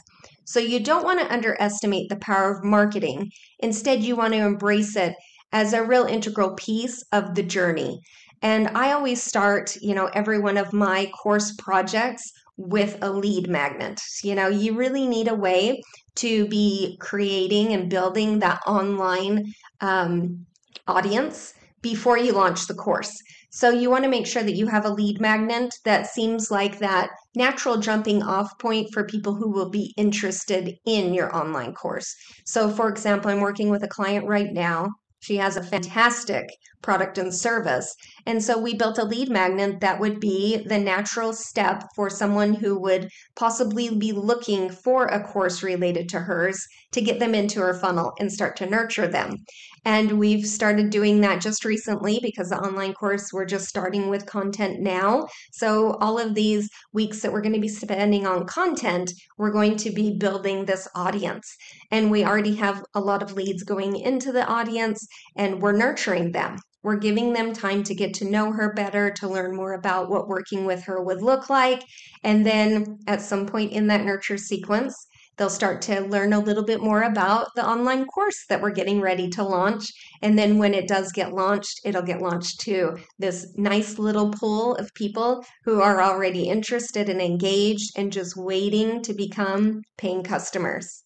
So 0.45 0.59
you 0.59 0.81
don't 0.81 1.05
want 1.05 1.21
to 1.21 1.33
underestimate 1.33 2.09
the 2.09 2.17
power 2.17 2.57
of 2.57 2.65
marketing. 2.65 3.31
Instead, 3.59 4.03
you 4.03 4.17
want 4.17 4.33
to 4.33 4.41
embrace 4.41 4.97
it 4.97 5.15
as 5.53 5.73
a 5.73 5.85
real 5.85 6.05
integral 6.05 6.55
piece 6.55 7.05
of 7.13 7.35
the 7.35 7.43
journey. 7.43 8.01
And 8.43 8.69
I 8.69 8.93
always 8.93 9.23
start, 9.23 9.77
you 9.83 9.95
know, 9.95 10.07
every 10.15 10.41
one 10.41 10.57
of 10.57 10.73
my 10.73 11.11
course 11.23 11.55
projects 11.59 12.33
with 12.61 12.99
a 13.03 13.11
lead 13.11 13.49
magnet. 13.49 14.01
You 14.23 14.35
know, 14.35 14.49
you 14.49 14.75
really 14.75 15.07
need 15.07 15.29
a 15.29 15.35
way 15.35 15.83
to 16.17 16.47
be 16.49 16.97
creating 17.01 17.73
and 17.73 17.89
building 17.89 18.41
that 18.41 18.61
online 18.67 19.53
um, 19.81 20.45
audience 20.87 21.55
before 21.83 22.19
you 22.19 22.33
launch 22.33 22.67
the 22.67 22.75
course. 22.75 23.17
So 23.51 23.71
you 23.71 23.91
want 23.91 24.05
to 24.05 24.11
make 24.11 24.27
sure 24.27 24.43
that 24.43 24.55
you 24.55 24.67
have 24.67 24.85
a 24.85 24.91
lead 24.91 25.21
magnet 25.21 25.75
that 25.85 26.07
seems 26.07 26.51
like 26.51 26.79
that 26.79 27.11
natural 27.35 27.79
jumping 27.79 28.23
off 28.23 28.59
point 28.59 28.89
for 28.93 29.05
people 29.05 29.35
who 29.35 29.51
will 29.51 29.71
be 29.71 29.95
interested 29.97 30.77
in 30.85 31.15
your 31.15 31.35
online 31.35 31.73
course. 31.73 32.15
So 32.45 32.69
for 32.69 32.89
example, 32.89 33.31
I'm 33.31 33.41
working 33.41 33.71
with 33.71 33.83
a 33.83 33.89
client 33.89 34.27
right 34.27 34.53
now 34.53 34.91
she 35.21 35.37
has 35.37 35.57
a 35.57 35.63
fantastic 35.63 36.49
product 36.83 37.19
and 37.19 37.35
service. 37.35 37.95
And 38.27 38.43
so 38.43 38.59
we 38.59 38.75
built 38.75 38.99
a 38.99 39.05
lead 39.05 39.29
magnet 39.29 39.81
that 39.81 40.01
would 40.01 40.19
be 40.19 40.57
the 40.67 40.79
natural 40.79 41.33
step 41.33 41.85
for 41.95 42.09
someone 42.09 42.55
who 42.55 42.79
would 42.81 43.11
possibly 43.37 43.95
be 43.95 44.13
looking 44.13 44.71
for 44.71 45.07
a 45.07 45.23
course 45.23 45.63
related 45.63 46.09
to 46.11 46.21
hers 46.21 46.67
to 46.93 47.01
get 47.01 47.19
them 47.19 47.35
into 47.35 47.61
our 47.61 47.75
funnel 47.75 48.13
and 48.19 48.33
start 48.33 48.57
to 48.57 48.67
nurture 48.67 49.07
them. 49.07 49.37
And 49.85 50.19
we've 50.19 50.47
started 50.47 50.91
doing 50.91 51.21
that 51.23 51.41
just 51.41 51.65
recently 51.65 52.21
because 52.23 52.51
the 52.51 52.59
online 52.59 52.93
course, 52.93 53.33
we're 53.33 53.47
just 53.47 53.69
starting 53.69 54.09
with 54.09 54.27
content 54.27 54.81
now. 54.81 55.27
So, 55.53 55.93
all 56.01 56.19
of 56.19 56.35
these 56.35 56.69
weeks 56.93 57.21
that 57.21 57.33
we're 57.33 57.41
going 57.41 57.55
to 57.55 57.61
be 57.61 57.69
spending 57.69 58.27
on 58.27 58.47
content, 58.47 59.11
we're 59.39 59.53
going 59.53 59.77
to 59.77 59.91
be 59.91 60.19
building 60.19 60.65
this 60.65 60.87
audience. 60.95 61.57
And 61.91 62.11
we 62.11 62.25
already 62.25 62.57
have 62.57 62.85
a 62.95 63.01
lot 63.01 63.23
of 63.23 63.33
leads 63.33 63.63
going 63.63 63.97
into 63.97 64.33
the 64.33 64.47
audience 64.47 65.07
and 65.37 65.63
we're 65.63 65.73
nurturing 65.73 66.33
them. 66.33 66.59
We're 66.83 66.97
giving 66.97 67.33
them 67.35 67.53
time 67.53 67.83
to 67.85 67.95
get 67.95 68.15
to 68.15 68.31
know 68.31 68.53
her 68.53 68.73
better, 68.73 69.11
to 69.11 69.29
learn 69.29 69.55
more 69.55 69.75
about 69.75 70.09
what 70.09 70.29
working 70.29 70.65
with 70.65 70.85
her 70.85 71.03
would 71.03 71.23
look 71.23 71.51
like. 71.51 71.85
And 72.23 72.45
then 72.45 72.99
at 73.07 73.21
some 73.21 73.47
point 73.47 73.73
in 73.73 73.87
that 73.89 74.05
nurture 74.05 74.39
sequence, 74.39 74.95
They'll 75.41 75.49
start 75.49 75.81
to 75.83 76.03
learn 76.03 76.35
a 76.35 76.39
little 76.39 76.65
bit 76.65 76.83
more 76.83 77.05
about 77.05 77.49
the 77.57 77.67
online 77.67 78.05
course 78.05 78.45
that 78.51 78.61
we're 78.61 78.73
getting 78.73 79.01
ready 79.01 79.27
to 79.31 79.43
launch. 79.43 79.91
And 80.21 80.39
then 80.39 80.59
when 80.59 80.75
it 80.75 80.87
does 80.87 81.13
get 81.13 81.33
launched, 81.33 81.81
it'll 81.83 82.03
get 82.03 82.21
launched 82.21 82.61
to 82.61 82.99
this 83.19 83.47
nice 83.57 83.99
little 83.99 84.33
pool 84.33 84.75
of 84.75 84.93
people 84.93 85.43
who 85.65 85.81
are 85.81 86.03
already 86.03 86.51
interested 86.51 87.09
and 87.09 87.23
engaged 87.23 87.91
and 87.97 88.13
just 88.13 88.37
waiting 88.37 89.01
to 89.01 89.15
become 89.15 89.81
paying 89.97 90.23
customers. 90.23 91.05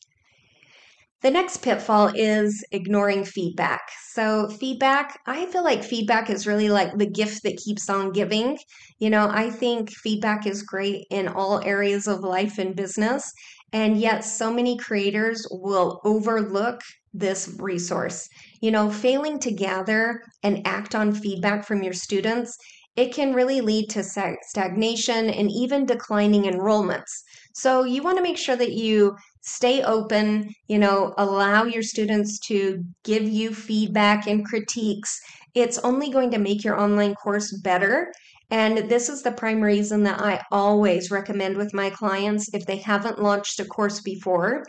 The 1.24 1.30
next 1.30 1.62
pitfall 1.62 2.10
is 2.14 2.62
ignoring 2.70 3.24
feedback. 3.24 3.80
So, 4.12 4.48
feedback, 4.48 5.20
I 5.26 5.46
feel 5.46 5.64
like 5.64 5.82
feedback 5.82 6.28
is 6.28 6.46
really 6.46 6.68
like 6.68 6.98
the 6.98 7.06
gift 7.06 7.44
that 7.44 7.56
keeps 7.56 7.88
on 7.88 8.12
giving. 8.12 8.58
You 8.98 9.08
know, 9.08 9.28
I 9.30 9.48
think 9.48 9.90
feedback 9.90 10.46
is 10.46 10.62
great 10.62 11.06
in 11.10 11.28
all 11.28 11.64
areas 11.64 12.06
of 12.06 12.20
life 12.20 12.58
and 12.58 12.76
business. 12.76 13.32
And 13.74 13.98
yet, 13.98 14.24
so 14.24 14.52
many 14.52 14.76
creators 14.76 15.44
will 15.50 16.00
overlook 16.04 16.80
this 17.12 17.56
resource. 17.58 18.28
You 18.60 18.70
know, 18.70 18.88
failing 18.88 19.40
to 19.40 19.50
gather 19.50 20.22
and 20.44 20.64
act 20.64 20.94
on 20.94 21.12
feedback 21.12 21.66
from 21.66 21.82
your 21.82 21.92
students, 21.92 22.56
it 22.94 23.12
can 23.12 23.34
really 23.34 23.60
lead 23.60 23.90
to 23.90 24.04
stagnation 24.04 25.28
and 25.28 25.50
even 25.50 25.86
declining 25.86 26.44
enrollments. 26.44 27.10
So, 27.52 27.82
you 27.82 28.00
want 28.04 28.16
to 28.16 28.22
make 28.22 28.38
sure 28.38 28.54
that 28.54 28.74
you 28.74 29.16
stay 29.40 29.82
open, 29.82 30.54
you 30.68 30.78
know, 30.78 31.12
allow 31.18 31.64
your 31.64 31.82
students 31.82 32.38
to 32.46 32.80
give 33.02 33.24
you 33.24 33.52
feedback 33.52 34.28
and 34.28 34.46
critiques. 34.46 35.20
It's 35.54 35.78
only 35.78 36.10
going 36.10 36.30
to 36.30 36.38
make 36.38 36.62
your 36.62 36.80
online 36.80 37.16
course 37.16 37.50
better 37.64 38.12
and 38.50 38.90
this 38.90 39.08
is 39.08 39.22
the 39.22 39.32
prime 39.32 39.62
reason 39.62 40.02
that 40.04 40.20
I 40.20 40.42
always 40.50 41.10
recommend 41.10 41.56
with 41.56 41.74
my 41.74 41.90
clients 41.90 42.52
if 42.52 42.66
they 42.66 42.76
haven't 42.76 43.22
launched 43.22 43.60
a 43.60 43.64
course 43.64 44.00
before, 44.00 44.64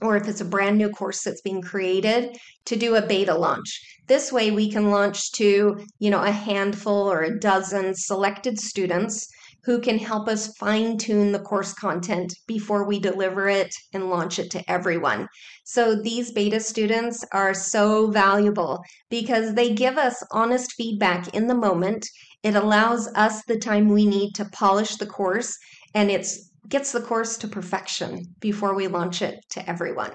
or 0.00 0.16
if 0.16 0.28
it's 0.28 0.40
a 0.40 0.44
brand 0.44 0.76
new 0.76 0.90
course 0.90 1.22
that's 1.22 1.40
being 1.42 1.62
created 1.62 2.36
to 2.66 2.76
do 2.76 2.96
a 2.96 3.06
beta 3.06 3.34
launch. 3.34 3.80
This 4.06 4.32
way 4.32 4.50
we 4.50 4.70
can 4.70 4.90
launch 4.90 5.32
to, 5.32 5.78
you 5.98 6.10
know, 6.10 6.22
a 6.22 6.30
handful 6.30 7.10
or 7.10 7.22
a 7.22 7.38
dozen 7.38 7.94
selected 7.94 8.58
students 8.58 9.26
who 9.64 9.80
can 9.80 9.98
help 9.98 10.28
us 10.28 10.54
fine 10.58 10.98
tune 10.98 11.32
the 11.32 11.38
course 11.38 11.72
content 11.72 12.34
before 12.46 12.86
we 12.86 12.98
deliver 12.98 13.48
it 13.48 13.74
and 13.94 14.10
launch 14.10 14.38
it 14.38 14.50
to 14.50 14.70
everyone. 14.70 15.26
So 15.64 15.94
these 15.94 16.32
beta 16.32 16.60
students 16.60 17.24
are 17.32 17.54
so 17.54 18.10
valuable 18.10 18.82
because 19.08 19.54
they 19.54 19.72
give 19.72 19.96
us 19.96 20.22
honest 20.32 20.72
feedback 20.72 21.34
in 21.34 21.46
the 21.46 21.54
moment 21.54 22.06
it 22.44 22.54
allows 22.54 23.08
us 23.14 23.42
the 23.44 23.58
time 23.58 23.88
we 23.88 24.06
need 24.06 24.34
to 24.34 24.44
polish 24.44 24.96
the 24.96 25.06
course 25.06 25.56
and 25.94 26.10
it 26.10 26.28
gets 26.68 26.92
the 26.92 27.00
course 27.00 27.36
to 27.38 27.48
perfection 27.48 28.22
before 28.40 28.74
we 28.74 28.86
launch 28.86 29.22
it 29.22 29.40
to 29.50 29.68
everyone. 29.68 30.12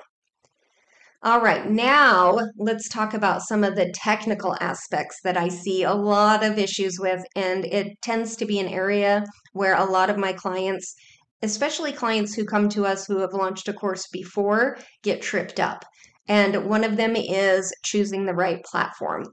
All 1.22 1.42
right, 1.42 1.70
now 1.70 2.40
let's 2.58 2.88
talk 2.88 3.14
about 3.14 3.42
some 3.42 3.64
of 3.64 3.76
the 3.76 3.92
technical 3.94 4.56
aspects 4.62 5.18
that 5.26 5.36
I 5.36 5.50
see 5.50 5.84
a 5.84 5.94
lot 5.94 6.46
of 6.46 6.58
issues 6.58 6.98
with, 6.98 7.22
and 7.36 7.66
it 7.66 8.02
tends 8.02 8.38
to 8.38 8.46
be 8.46 8.58
an 8.60 8.70
area 8.70 9.26
where 9.52 9.76
a 9.76 9.84
lot 9.84 10.10
of 10.10 10.18
my 10.18 10.32
clients, 10.32 10.96
especially 11.42 11.92
clients 11.92 12.34
who 12.36 12.46
come 12.46 12.70
to 12.70 12.86
us 12.86 13.06
who 13.06 13.18
have 13.18 13.34
launched 13.34 13.68
a 13.68 13.74
course 13.74 14.08
before, 14.14 14.78
get 15.04 15.22
tripped 15.22 15.60
up. 15.60 15.84
And 16.30 16.70
one 16.70 16.86
of 16.86 16.96
them 16.96 17.18
is 17.18 17.74
choosing 17.84 18.26
the 18.26 18.36
right 18.36 18.64
platform. 18.64 19.26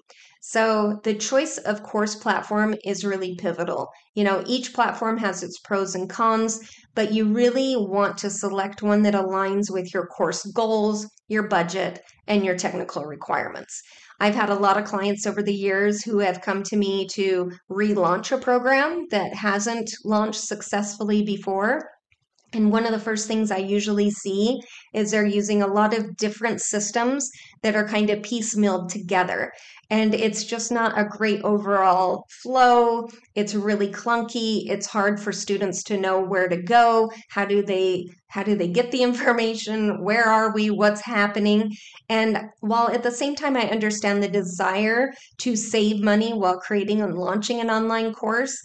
So 0.48 1.00
the 1.02 1.14
choice 1.14 1.58
of 1.58 1.82
course 1.82 2.14
platform 2.14 2.76
is 2.84 3.04
really 3.04 3.34
pivotal. 3.34 3.88
You 4.14 4.22
know, 4.22 4.44
each 4.46 4.72
platform 4.72 5.18
has 5.18 5.42
its 5.42 5.58
pros 5.58 5.96
and 5.96 6.08
cons, 6.08 6.60
but 6.94 7.12
you 7.12 7.24
really 7.32 7.74
want 7.74 8.16
to 8.18 8.30
select 8.30 8.80
one 8.80 9.02
that 9.02 9.14
aligns 9.14 9.72
with 9.72 9.92
your 9.92 10.06
course 10.06 10.46
goals, 10.52 11.08
your 11.26 11.48
budget, 11.48 12.00
and 12.28 12.44
your 12.44 12.56
technical 12.56 13.06
requirements. 13.06 13.82
I've 14.20 14.36
had 14.36 14.48
a 14.48 14.54
lot 14.54 14.78
of 14.78 14.84
clients 14.84 15.26
over 15.26 15.42
the 15.42 15.52
years 15.52 16.04
who 16.04 16.20
have 16.20 16.42
come 16.42 16.62
to 16.62 16.76
me 16.76 17.08
to 17.14 17.50
relaunch 17.68 18.30
a 18.30 18.38
program 18.38 19.08
that 19.10 19.34
hasn't 19.34 19.90
launched 20.04 20.42
successfully 20.42 21.24
before. 21.24 21.90
And 22.56 22.72
one 22.72 22.86
of 22.86 22.92
the 22.92 22.98
first 22.98 23.28
things 23.28 23.50
I 23.50 23.58
usually 23.58 24.10
see 24.10 24.60
is 24.94 25.10
they're 25.10 25.26
using 25.26 25.62
a 25.62 25.66
lot 25.66 25.96
of 25.96 26.16
different 26.16 26.60
systems 26.60 27.30
that 27.62 27.76
are 27.76 27.86
kind 27.86 28.10
of 28.10 28.20
piecemealed 28.20 28.90
together 28.90 29.52
and 29.90 30.14
it's 30.14 30.44
just 30.44 30.72
not 30.72 30.98
a 30.98 31.04
great 31.04 31.42
overall 31.42 32.26
flow. 32.42 33.08
It's 33.34 33.54
really 33.54 33.88
clunky. 33.88 34.68
It's 34.68 34.86
hard 34.86 35.20
for 35.20 35.30
students 35.32 35.82
to 35.84 35.96
know 35.96 36.20
where 36.20 36.48
to 36.48 36.60
go. 36.60 37.12
How 37.30 37.44
do 37.44 37.62
they 37.62 38.06
how 38.28 38.42
do 38.42 38.56
they 38.56 38.68
get 38.68 38.90
the 38.90 39.02
information? 39.10 40.02
Where 40.02 40.24
are 40.24 40.52
we? 40.52 40.70
What's 40.70 41.02
happening? 41.02 41.72
And 42.08 42.50
while 42.60 42.88
at 42.88 43.02
the 43.02 43.12
same 43.12 43.36
time 43.36 43.56
I 43.56 43.70
understand 43.70 44.22
the 44.22 44.28
desire 44.28 45.12
to 45.38 45.54
save 45.54 46.02
money 46.02 46.32
while 46.32 46.58
creating 46.58 47.00
and 47.00 47.14
launching 47.16 47.60
an 47.60 47.70
online 47.70 48.12
course, 48.12 48.58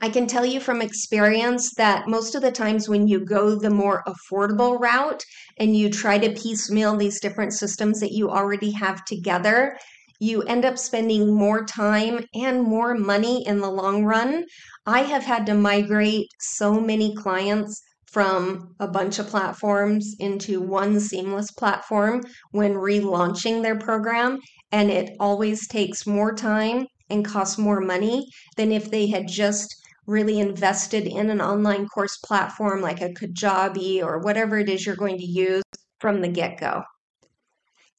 I 0.00 0.10
can 0.10 0.28
tell 0.28 0.46
you 0.46 0.60
from 0.60 0.80
experience 0.80 1.74
that 1.74 2.06
most 2.06 2.36
of 2.36 2.42
the 2.42 2.52
times 2.52 2.88
when 2.88 3.08
you 3.08 3.24
go 3.24 3.56
the 3.58 3.68
more 3.70 4.04
affordable 4.06 4.78
route 4.78 5.24
and 5.56 5.76
you 5.76 5.90
try 5.90 6.18
to 6.18 6.40
piecemeal 6.40 6.96
these 6.96 7.20
different 7.20 7.52
systems 7.52 7.98
that 7.98 8.12
you 8.12 8.30
already 8.30 8.70
have 8.70 9.04
together, 9.06 9.76
you 10.20 10.42
end 10.42 10.64
up 10.64 10.78
spending 10.78 11.34
more 11.34 11.64
time 11.64 12.24
and 12.32 12.62
more 12.62 12.94
money 12.94 13.44
in 13.44 13.58
the 13.58 13.70
long 13.70 14.04
run. 14.04 14.44
I 14.86 15.00
have 15.00 15.24
had 15.24 15.46
to 15.46 15.54
migrate 15.54 16.28
so 16.38 16.80
many 16.80 17.12
clients 17.16 17.82
from 18.06 18.74
a 18.78 18.86
bunch 18.86 19.18
of 19.18 19.26
platforms 19.26 20.14
into 20.20 20.60
one 20.60 21.00
seamless 21.00 21.50
platform 21.50 22.22
when 22.52 22.74
relaunching 22.74 23.62
their 23.62 23.76
program. 23.76 24.38
And 24.70 24.90
it 24.90 25.16
always 25.18 25.66
takes 25.66 26.06
more 26.06 26.34
time 26.34 26.86
and 27.10 27.24
costs 27.24 27.58
more 27.58 27.80
money 27.80 28.26
than 28.56 28.70
if 28.70 28.90
they 28.90 29.08
had 29.08 29.26
just 29.26 29.74
really 30.08 30.40
invested 30.40 31.06
in 31.06 31.28
an 31.28 31.40
online 31.40 31.86
course 31.86 32.16
platform 32.24 32.80
like 32.80 33.02
a 33.02 33.10
Kajabi 33.10 34.02
or 34.02 34.18
whatever 34.20 34.58
it 34.58 34.68
is 34.68 34.86
you're 34.86 34.96
going 34.96 35.18
to 35.18 35.24
use 35.24 35.62
from 36.00 36.22
the 36.22 36.28
get 36.28 36.58
go. 36.58 36.82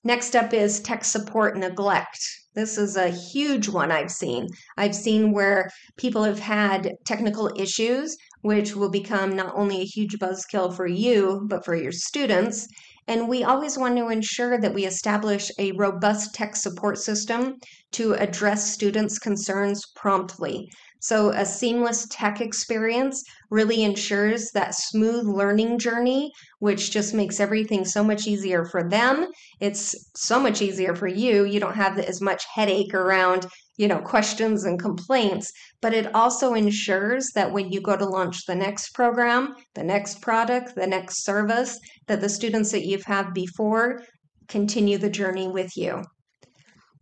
Next 0.03 0.35
up 0.35 0.53
is 0.53 0.79
tech 0.79 1.05
support 1.05 1.55
neglect. 1.55 2.17
This 2.55 2.77
is 2.77 2.95
a 2.95 3.09
huge 3.09 3.69
one 3.69 3.91
I've 3.91 4.09
seen. 4.09 4.47
I've 4.75 4.95
seen 4.95 5.33
where 5.33 5.69
people 5.97 6.23
have 6.23 6.39
had 6.39 6.93
technical 7.05 7.51
issues, 7.55 8.17
which 8.41 8.75
will 8.75 8.89
become 8.89 9.35
not 9.35 9.53
only 9.55 9.81
a 9.81 9.85
huge 9.85 10.17
buzzkill 10.17 10.75
for 10.75 10.87
you, 10.87 11.45
but 11.47 11.63
for 11.63 11.75
your 11.75 11.91
students. 11.91 12.67
And 13.07 13.27
we 13.27 13.43
always 13.43 13.77
want 13.77 13.97
to 13.97 14.09
ensure 14.09 14.59
that 14.59 14.73
we 14.73 14.85
establish 14.85 15.51
a 15.59 15.73
robust 15.73 16.33
tech 16.33 16.55
support 16.55 16.97
system 16.97 17.55
to 17.91 18.13
address 18.13 18.71
students' 18.71 19.19
concerns 19.19 19.83
promptly. 19.95 20.69
So, 21.01 21.29
a 21.29 21.45
seamless 21.45 22.07
tech 22.11 22.41
experience 22.41 23.23
really 23.49 23.83
ensures 23.83 24.51
that 24.51 24.75
smooth 24.75 25.25
learning 25.25 25.79
journey, 25.79 26.31
which 26.59 26.91
just 26.91 27.13
makes 27.13 27.39
everything 27.39 27.85
so 27.85 28.03
much 28.03 28.27
easier 28.27 28.65
for 28.65 28.87
them. 28.87 29.27
It's 29.61 29.95
so 30.15 30.39
much 30.39 30.61
easier 30.61 30.95
for 30.95 31.07
you. 31.07 31.45
You 31.45 31.59
don't 31.61 31.75
have 31.75 31.97
as 31.99 32.19
much 32.21 32.43
headache 32.53 32.93
around 32.93 33.47
you 33.79 33.87
know 33.87 33.99
questions 33.99 34.65
and 34.65 34.77
complaints 34.77 35.51
but 35.81 35.93
it 35.93 36.13
also 36.13 36.53
ensures 36.53 37.29
that 37.33 37.53
when 37.53 37.71
you 37.71 37.79
go 37.79 37.95
to 37.95 38.05
launch 38.05 38.45
the 38.45 38.53
next 38.53 38.89
program 38.93 39.55
the 39.73 39.83
next 39.83 40.21
product 40.21 40.75
the 40.75 40.85
next 40.85 41.23
service 41.23 41.79
that 42.07 42.19
the 42.19 42.27
students 42.27 42.71
that 42.71 42.85
you've 42.85 43.05
had 43.05 43.33
before 43.33 44.03
continue 44.49 44.97
the 44.97 45.09
journey 45.09 45.47
with 45.47 45.77
you 45.77 46.03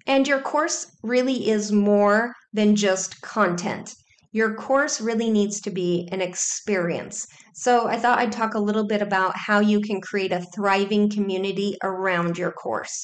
and 0.07 0.27
your 0.27 0.41
course 0.41 0.87
really 1.03 1.49
is 1.49 1.71
more 1.71 2.33
than 2.53 2.75
just 2.75 3.21
content 3.21 3.93
your 4.37 4.53
course 4.53 5.01
really 5.01 5.29
needs 5.29 5.61
to 5.61 5.71
be 5.71 6.07
an 6.11 6.21
experience. 6.21 7.25
So, 7.55 7.87
I 7.87 7.97
thought 7.97 8.19
I'd 8.19 8.31
talk 8.31 8.53
a 8.53 8.59
little 8.59 8.85
bit 8.85 9.01
about 9.01 9.33
how 9.35 9.59
you 9.61 9.81
can 9.81 9.99
create 9.99 10.31
a 10.31 10.45
thriving 10.53 11.09
community 11.09 11.75
around 11.83 12.37
your 12.37 12.51
course. 12.51 13.03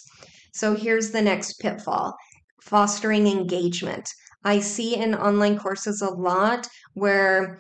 So, 0.54 0.76
here's 0.76 1.10
the 1.10 1.22
next 1.22 1.54
pitfall 1.60 2.14
fostering 2.62 3.28
engagement. 3.28 4.08
I 4.46 4.60
see 4.60 4.96
in 4.96 5.16
online 5.16 5.58
courses 5.58 6.02
a 6.02 6.10
lot 6.10 6.68
where 6.94 7.60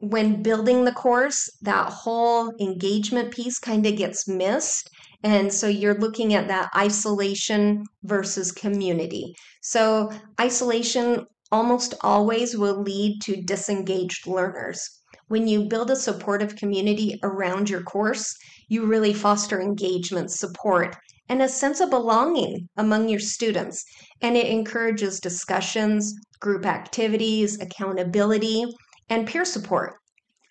when 0.00 0.42
building 0.42 0.84
the 0.84 0.92
course, 0.92 1.48
that 1.62 1.88
whole 1.90 2.52
engagement 2.60 3.32
piece 3.32 3.58
kind 3.58 3.86
of 3.86 3.96
gets 3.96 4.28
missed. 4.28 4.90
And 5.26 5.52
so 5.52 5.66
you're 5.66 5.98
looking 5.98 6.34
at 6.34 6.46
that 6.46 6.70
isolation 6.76 7.82
versus 8.04 8.52
community. 8.52 9.34
So, 9.60 10.12
isolation 10.40 11.26
almost 11.50 11.94
always 12.02 12.56
will 12.56 12.80
lead 12.80 13.20
to 13.22 13.42
disengaged 13.42 14.28
learners. 14.28 14.88
When 15.26 15.48
you 15.48 15.64
build 15.64 15.90
a 15.90 15.96
supportive 15.96 16.54
community 16.54 17.18
around 17.24 17.68
your 17.68 17.82
course, 17.82 18.36
you 18.68 18.86
really 18.86 19.12
foster 19.12 19.60
engagement, 19.60 20.30
support, 20.30 20.96
and 21.28 21.42
a 21.42 21.48
sense 21.48 21.80
of 21.80 21.90
belonging 21.90 22.68
among 22.76 23.08
your 23.08 23.18
students. 23.18 23.84
And 24.22 24.36
it 24.36 24.46
encourages 24.46 25.18
discussions, 25.18 26.14
group 26.38 26.64
activities, 26.64 27.60
accountability, 27.60 28.64
and 29.08 29.26
peer 29.26 29.44
support. 29.44 29.94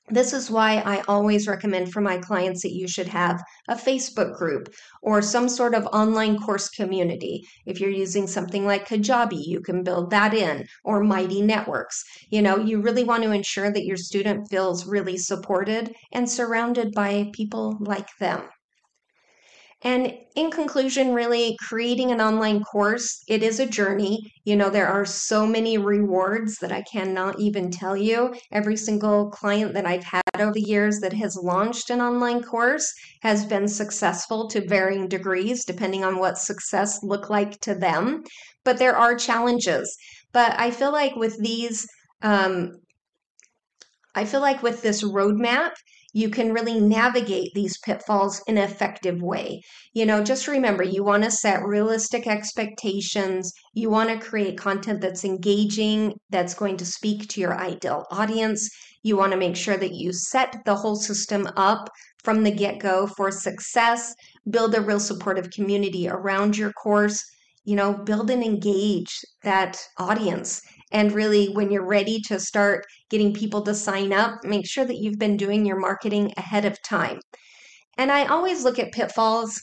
This 0.09 0.33
is 0.33 0.51
why 0.51 0.83
I 0.85 1.01
always 1.07 1.47
recommend 1.47 1.91
for 1.91 1.99
my 1.99 2.19
clients 2.19 2.61
that 2.61 2.75
you 2.75 2.87
should 2.87 3.07
have 3.07 3.41
a 3.67 3.75
Facebook 3.75 4.37
group 4.37 4.71
or 5.01 5.19
some 5.23 5.49
sort 5.49 5.73
of 5.73 5.87
online 5.87 6.37
course 6.37 6.69
community. 6.69 7.43
If 7.65 7.79
you're 7.79 7.89
using 7.89 8.27
something 8.27 8.67
like 8.67 8.87
Kajabi, 8.87 9.43
you 9.43 9.61
can 9.61 9.81
build 9.81 10.11
that 10.11 10.35
in 10.35 10.67
or 10.83 11.03
Mighty 11.03 11.41
Networks. 11.41 12.03
You 12.29 12.43
know, 12.43 12.57
you 12.57 12.81
really 12.81 13.03
want 13.03 13.23
to 13.23 13.31
ensure 13.31 13.71
that 13.71 13.85
your 13.85 13.97
student 13.97 14.47
feels 14.47 14.85
really 14.85 15.17
supported 15.17 15.91
and 16.11 16.29
surrounded 16.29 16.93
by 16.93 17.31
people 17.33 17.75
like 17.79 18.09
them. 18.19 18.43
And 19.83 20.17
in 20.35 20.49
conclusion, 20.49 21.13
really 21.13 21.57
creating 21.67 22.11
an 22.11 22.19
online 22.19 22.63
course, 22.63 23.23
it 23.27 23.43
is 23.43 23.59
a 23.59 23.67
journey. 23.67 24.31
You 24.43 24.55
know, 24.55 24.69
there 24.69 24.87
are 24.87 25.05
so 25.05 25.45
many 25.45 25.77
rewards 25.77 26.57
that 26.57 26.71
I 26.71 26.81
cannot 26.81 27.39
even 27.39 27.69
tell 27.69 27.95
you. 27.95 28.33
Every 28.51 28.77
single 28.77 29.29
client 29.29 29.73
that 29.73 29.85
I've 29.85 30.03
had 30.03 30.23
over 30.39 30.53
the 30.53 30.61
years 30.61 30.99
that 31.01 31.13
has 31.13 31.35
launched 31.35 31.89
an 31.89 32.01
online 32.01 32.41
course 32.41 32.91
has 33.21 33.45
been 33.45 33.67
successful 33.67 34.47
to 34.49 34.67
varying 34.67 35.07
degrees, 35.07 35.65
depending 35.65 36.03
on 36.03 36.17
what 36.17 36.37
success 36.37 37.03
looked 37.03 37.29
like 37.29 37.59
to 37.61 37.75
them. 37.75 38.23
But 38.63 38.79
there 38.79 38.95
are 38.95 39.15
challenges. 39.15 39.95
But 40.31 40.59
I 40.59 40.71
feel 40.71 40.91
like 40.91 41.15
with 41.15 41.37
these, 41.39 41.85
um, 42.21 42.71
I 44.15 44.25
feel 44.25 44.41
like 44.41 44.63
with 44.63 44.81
this 44.81 45.03
roadmap, 45.03 45.73
you 46.15 46.29
can 46.29 46.53
really 46.53 46.79
navigate 46.79 47.53
these 47.53 47.77
pitfalls 47.79 48.41
in 48.47 48.57
an 48.57 48.63
effective 48.63 49.21
way. 49.21 49.61
You 49.93 50.05
know, 50.05 50.23
just 50.23 50.47
remember 50.47 50.81
you 50.81 51.03
want 51.03 51.25
to 51.25 51.29
set 51.29 51.65
realistic 51.65 52.25
expectations. 52.25 53.51
You 53.73 53.89
want 53.89 54.09
to 54.09 54.25
create 54.25 54.57
content 54.57 55.01
that's 55.01 55.25
engaging, 55.25 56.13
that's 56.29 56.53
going 56.53 56.77
to 56.77 56.85
speak 56.85 57.27
to 57.27 57.41
your 57.41 57.59
ideal 57.59 58.05
audience. 58.11 58.69
You 59.03 59.17
want 59.17 59.33
to 59.33 59.37
make 59.37 59.57
sure 59.57 59.75
that 59.75 59.93
you 59.93 60.13
set 60.13 60.55
the 60.63 60.75
whole 60.75 60.95
system 60.95 61.49
up 61.57 61.89
from 62.23 62.45
the 62.45 62.51
get 62.51 62.79
go 62.79 63.07
for 63.07 63.29
success, 63.29 64.15
build 64.49 64.73
a 64.73 64.79
real 64.79 65.01
supportive 65.01 65.49
community 65.49 66.07
around 66.07 66.55
your 66.55 66.71
course. 66.71 67.21
You 67.65 67.75
know, 67.75 67.91
build 67.91 68.29
and 68.29 68.41
engage 68.41 69.19
that 69.43 69.77
audience 69.97 70.61
and 70.91 71.11
really, 71.11 71.47
when 71.47 71.71
you're 71.71 71.87
ready 71.87 72.21
to 72.27 72.39
start 72.39 72.85
getting 73.09 73.33
people 73.33 73.61
to 73.63 73.73
sign 73.73 74.13
up, 74.13 74.43
make 74.43 74.67
sure 74.67 74.85
that 74.85 74.97
you've 74.97 75.19
been 75.19 75.37
doing 75.37 75.65
your 75.65 75.79
marketing 75.79 76.33
ahead 76.37 76.65
of 76.65 76.81
time. 76.83 77.19
And 77.97 78.11
I 78.11 78.25
always 78.25 78.63
look 78.63 78.77
at 78.77 78.91
pitfalls 78.91 79.61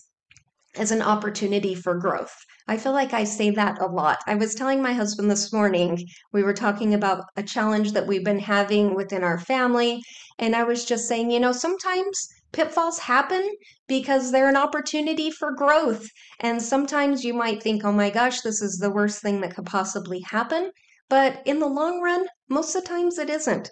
as 0.76 0.90
an 0.90 1.02
opportunity 1.02 1.74
for 1.74 1.98
growth. 1.98 2.34
I 2.66 2.76
feel 2.76 2.92
like 2.92 3.12
I 3.12 3.24
say 3.24 3.50
that 3.50 3.80
a 3.80 3.86
lot. 3.86 4.18
I 4.26 4.36
was 4.36 4.54
telling 4.54 4.80
my 4.80 4.94
husband 4.94 5.30
this 5.30 5.52
morning, 5.52 5.98
we 6.32 6.42
were 6.42 6.54
talking 6.54 6.94
about 6.94 7.24
a 7.36 7.42
challenge 7.42 7.92
that 7.92 8.06
we've 8.06 8.24
been 8.24 8.38
having 8.38 8.94
within 8.94 9.22
our 9.22 9.38
family. 9.38 10.00
And 10.38 10.56
I 10.56 10.62
was 10.64 10.84
just 10.84 11.08
saying, 11.08 11.30
you 11.30 11.40
know, 11.40 11.52
sometimes 11.52 12.28
pitfalls 12.52 12.98
happen 12.98 13.48
because 13.88 14.30
they're 14.30 14.48
an 14.48 14.56
opportunity 14.56 15.30
for 15.30 15.54
growth. 15.54 16.06
And 16.40 16.62
sometimes 16.62 17.24
you 17.24 17.34
might 17.34 17.62
think, 17.62 17.84
oh 17.84 17.92
my 17.92 18.10
gosh, 18.10 18.40
this 18.40 18.62
is 18.62 18.78
the 18.78 18.90
worst 18.90 19.20
thing 19.20 19.40
that 19.40 19.54
could 19.54 19.66
possibly 19.66 20.20
happen. 20.20 20.70
But 21.12 21.42
in 21.44 21.58
the 21.58 21.66
long 21.66 22.00
run, 22.00 22.26
most 22.48 22.74
of 22.74 22.84
the 22.84 22.88
times 22.88 23.18
it 23.18 23.28
isn't. 23.28 23.68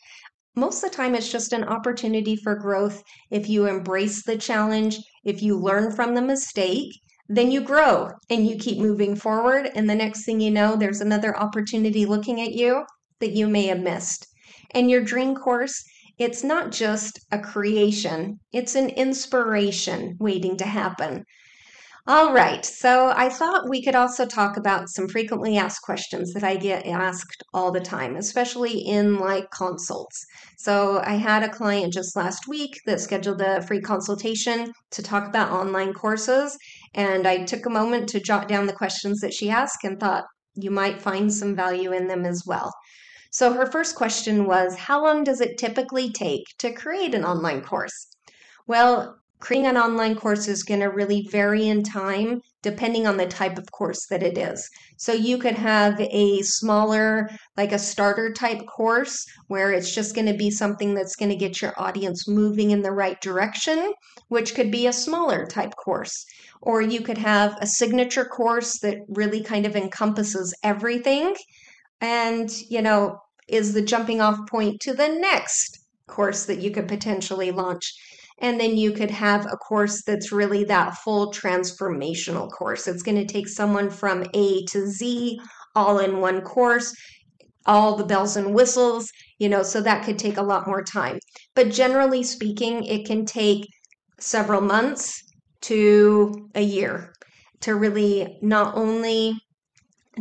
Most 0.54 0.84
of 0.84 0.90
the 0.90 0.96
time, 0.98 1.14
it's 1.14 1.32
just 1.32 1.54
an 1.54 1.64
opportunity 1.64 2.36
for 2.36 2.54
growth. 2.54 3.02
If 3.30 3.48
you 3.48 3.64
embrace 3.64 4.22
the 4.22 4.36
challenge, 4.36 4.98
if 5.24 5.42
you 5.42 5.56
learn 5.56 5.90
from 5.90 6.14
the 6.14 6.20
mistake, 6.20 6.92
then 7.30 7.50
you 7.50 7.62
grow 7.62 8.10
and 8.28 8.46
you 8.46 8.56
keep 8.56 8.76
moving 8.76 9.16
forward. 9.16 9.70
And 9.74 9.88
the 9.88 9.94
next 9.94 10.26
thing 10.26 10.42
you 10.42 10.50
know, 10.50 10.76
there's 10.76 11.00
another 11.00 11.34
opportunity 11.34 12.04
looking 12.04 12.42
at 12.42 12.52
you 12.52 12.84
that 13.20 13.32
you 13.32 13.48
may 13.48 13.68
have 13.68 13.80
missed. 13.80 14.26
And 14.72 14.90
your 14.90 15.02
dream 15.02 15.34
course, 15.34 15.82
it's 16.18 16.44
not 16.44 16.72
just 16.72 17.20
a 17.32 17.38
creation, 17.38 18.38
it's 18.52 18.74
an 18.74 18.90
inspiration 18.90 20.18
waiting 20.20 20.58
to 20.58 20.66
happen. 20.66 21.24
All 22.06 22.32
right, 22.32 22.64
so 22.64 23.12
I 23.14 23.28
thought 23.28 23.68
we 23.68 23.82
could 23.82 23.94
also 23.94 24.24
talk 24.24 24.56
about 24.56 24.88
some 24.88 25.06
frequently 25.06 25.58
asked 25.58 25.82
questions 25.82 26.32
that 26.32 26.42
I 26.42 26.56
get 26.56 26.86
asked 26.86 27.42
all 27.52 27.70
the 27.70 27.80
time, 27.80 28.16
especially 28.16 28.78
in 28.78 29.18
like 29.18 29.50
consults. 29.50 30.24
So 30.56 31.02
I 31.04 31.16
had 31.16 31.42
a 31.42 31.50
client 31.50 31.92
just 31.92 32.16
last 32.16 32.48
week 32.48 32.80
that 32.86 33.00
scheduled 33.00 33.42
a 33.42 33.60
free 33.60 33.82
consultation 33.82 34.72
to 34.92 35.02
talk 35.02 35.28
about 35.28 35.52
online 35.52 35.92
courses, 35.92 36.56
and 36.94 37.26
I 37.26 37.44
took 37.44 37.66
a 37.66 37.70
moment 37.70 38.08
to 38.08 38.20
jot 38.20 38.48
down 38.48 38.66
the 38.66 38.72
questions 38.72 39.20
that 39.20 39.34
she 39.34 39.50
asked 39.50 39.84
and 39.84 40.00
thought 40.00 40.24
you 40.54 40.70
might 40.70 41.02
find 41.02 41.30
some 41.32 41.54
value 41.54 41.92
in 41.92 42.08
them 42.08 42.24
as 42.24 42.44
well. 42.46 42.72
So 43.30 43.52
her 43.52 43.66
first 43.66 43.94
question 43.94 44.46
was 44.46 44.74
How 44.74 45.02
long 45.02 45.22
does 45.22 45.42
it 45.42 45.58
typically 45.58 46.10
take 46.10 46.44
to 46.58 46.72
create 46.72 47.14
an 47.14 47.26
online 47.26 47.60
course? 47.60 48.08
Well, 48.66 49.19
creating 49.40 49.68
an 49.68 49.76
online 49.76 50.14
course 50.14 50.46
is 50.46 50.62
going 50.62 50.80
to 50.80 50.86
really 50.86 51.26
vary 51.30 51.66
in 51.66 51.82
time 51.82 52.40
depending 52.62 53.06
on 53.06 53.16
the 53.16 53.26
type 53.26 53.58
of 53.58 53.70
course 53.72 54.06
that 54.10 54.22
it 54.22 54.36
is. 54.36 54.68
So 54.98 55.12
you 55.12 55.38
could 55.38 55.54
have 55.54 55.98
a 55.98 56.42
smaller, 56.42 57.30
like 57.56 57.72
a 57.72 57.78
starter 57.78 58.32
type 58.32 58.66
course, 58.66 59.24
where 59.48 59.72
it's 59.72 59.94
just 59.94 60.14
going 60.14 60.26
to 60.26 60.34
be 60.34 60.50
something 60.50 60.94
that's 60.94 61.16
going 61.16 61.30
to 61.30 61.36
get 61.36 61.62
your 61.62 61.72
audience 61.78 62.28
moving 62.28 62.70
in 62.70 62.82
the 62.82 62.92
right 62.92 63.18
direction, 63.22 63.94
which 64.28 64.54
could 64.54 64.70
be 64.70 64.86
a 64.86 64.92
smaller 64.92 65.46
type 65.46 65.74
course. 65.76 66.26
Or 66.60 66.82
you 66.82 67.00
could 67.00 67.18
have 67.18 67.56
a 67.60 67.66
signature 67.66 68.26
course 68.26 68.78
that 68.80 68.98
really 69.08 69.42
kind 69.42 69.64
of 69.64 69.74
encompasses 69.74 70.54
everything 70.62 71.34
and, 72.02 72.50
you 72.68 72.82
know, 72.82 73.18
is 73.48 73.72
the 73.72 73.82
jumping 73.82 74.20
off 74.20 74.38
point 74.48 74.80
to 74.80 74.92
the 74.92 75.08
next 75.08 75.78
course 76.06 76.44
that 76.44 76.58
you 76.58 76.70
could 76.70 76.88
potentially 76.88 77.50
launch. 77.50 77.94
And 78.40 78.58
then 78.58 78.76
you 78.76 78.92
could 78.92 79.10
have 79.10 79.46
a 79.46 79.56
course 79.56 80.02
that's 80.02 80.32
really 80.32 80.64
that 80.64 80.96
full 80.98 81.32
transformational 81.32 82.50
course. 82.50 82.88
It's 82.88 83.02
going 83.02 83.18
to 83.18 83.32
take 83.32 83.48
someone 83.48 83.90
from 83.90 84.24
A 84.34 84.64
to 84.66 84.86
Z 84.86 85.38
all 85.74 85.98
in 85.98 86.20
one 86.20 86.40
course, 86.40 86.94
all 87.66 87.96
the 87.96 88.04
bells 88.04 88.36
and 88.36 88.54
whistles, 88.54 89.10
you 89.38 89.48
know, 89.48 89.62
so 89.62 89.80
that 89.80 90.04
could 90.04 90.18
take 90.18 90.38
a 90.38 90.42
lot 90.42 90.66
more 90.66 90.82
time. 90.82 91.18
But 91.54 91.70
generally 91.70 92.22
speaking, 92.22 92.84
it 92.84 93.06
can 93.06 93.24
take 93.26 93.66
several 94.18 94.60
months 94.60 95.22
to 95.62 96.48
a 96.54 96.62
year 96.62 97.12
to 97.60 97.74
really 97.74 98.38
not 98.42 98.74
only 98.74 99.34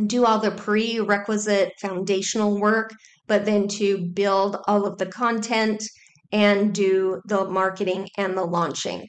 do 0.06 0.24
all 0.24 0.38
the 0.38 0.50
prerequisite 0.50 1.72
foundational 1.80 2.60
work, 2.60 2.92
but 3.26 3.44
then 3.44 3.68
to 3.68 4.06
build 4.12 4.56
all 4.66 4.86
of 4.86 4.98
the 4.98 5.06
content 5.06 5.82
and 6.32 6.74
do 6.74 7.20
the 7.26 7.48
marketing 7.48 8.08
and 8.16 8.36
the 8.36 8.44
launching. 8.44 9.08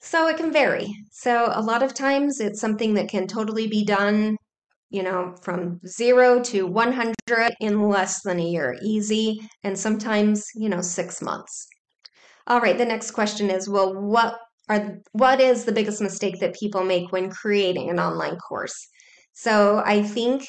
So 0.00 0.28
it 0.28 0.36
can 0.36 0.52
vary. 0.52 0.94
So 1.10 1.50
a 1.52 1.62
lot 1.62 1.82
of 1.82 1.94
times 1.94 2.40
it's 2.40 2.60
something 2.60 2.94
that 2.94 3.08
can 3.08 3.26
totally 3.26 3.66
be 3.66 3.84
done 3.84 4.36
you 4.90 5.04
know, 5.04 5.34
from 5.42 5.80
zero 5.86 6.42
to 6.42 6.66
100 6.66 7.54
in 7.60 7.88
less 7.88 8.22
than 8.22 8.40
a 8.40 8.44
year, 8.44 8.76
easy, 8.82 9.40
and 9.62 9.78
sometimes, 9.78 10.48
you 10.54 10.68
know, 10.68 10.80
six 10.80 11.22
months. 11.22 11.68
All 12.48 12.60
right, 12.60 12.76
the 12.76 12.84
next 12.84 13.12
question 13.12 13.50
is 13.50 13.68
well, 13.68 13.94
what 13.94 14.38
are 14.68 14.98
what 15.12 15.40
is 15.40 15.64
the 15.64 15.72
biggest 15.72 16.00
mistake 16.00 16.40
that 16.40 16.54
people 16.54 16.84
make 16.84 17.12
when 17.12 17.30
creating 17.30 17.88
an 17.90 18.00
online 18.00 18.36
course? 18.38 18.74
So 19.32 19.82
I 19.86 20.02
think 20.02 20.46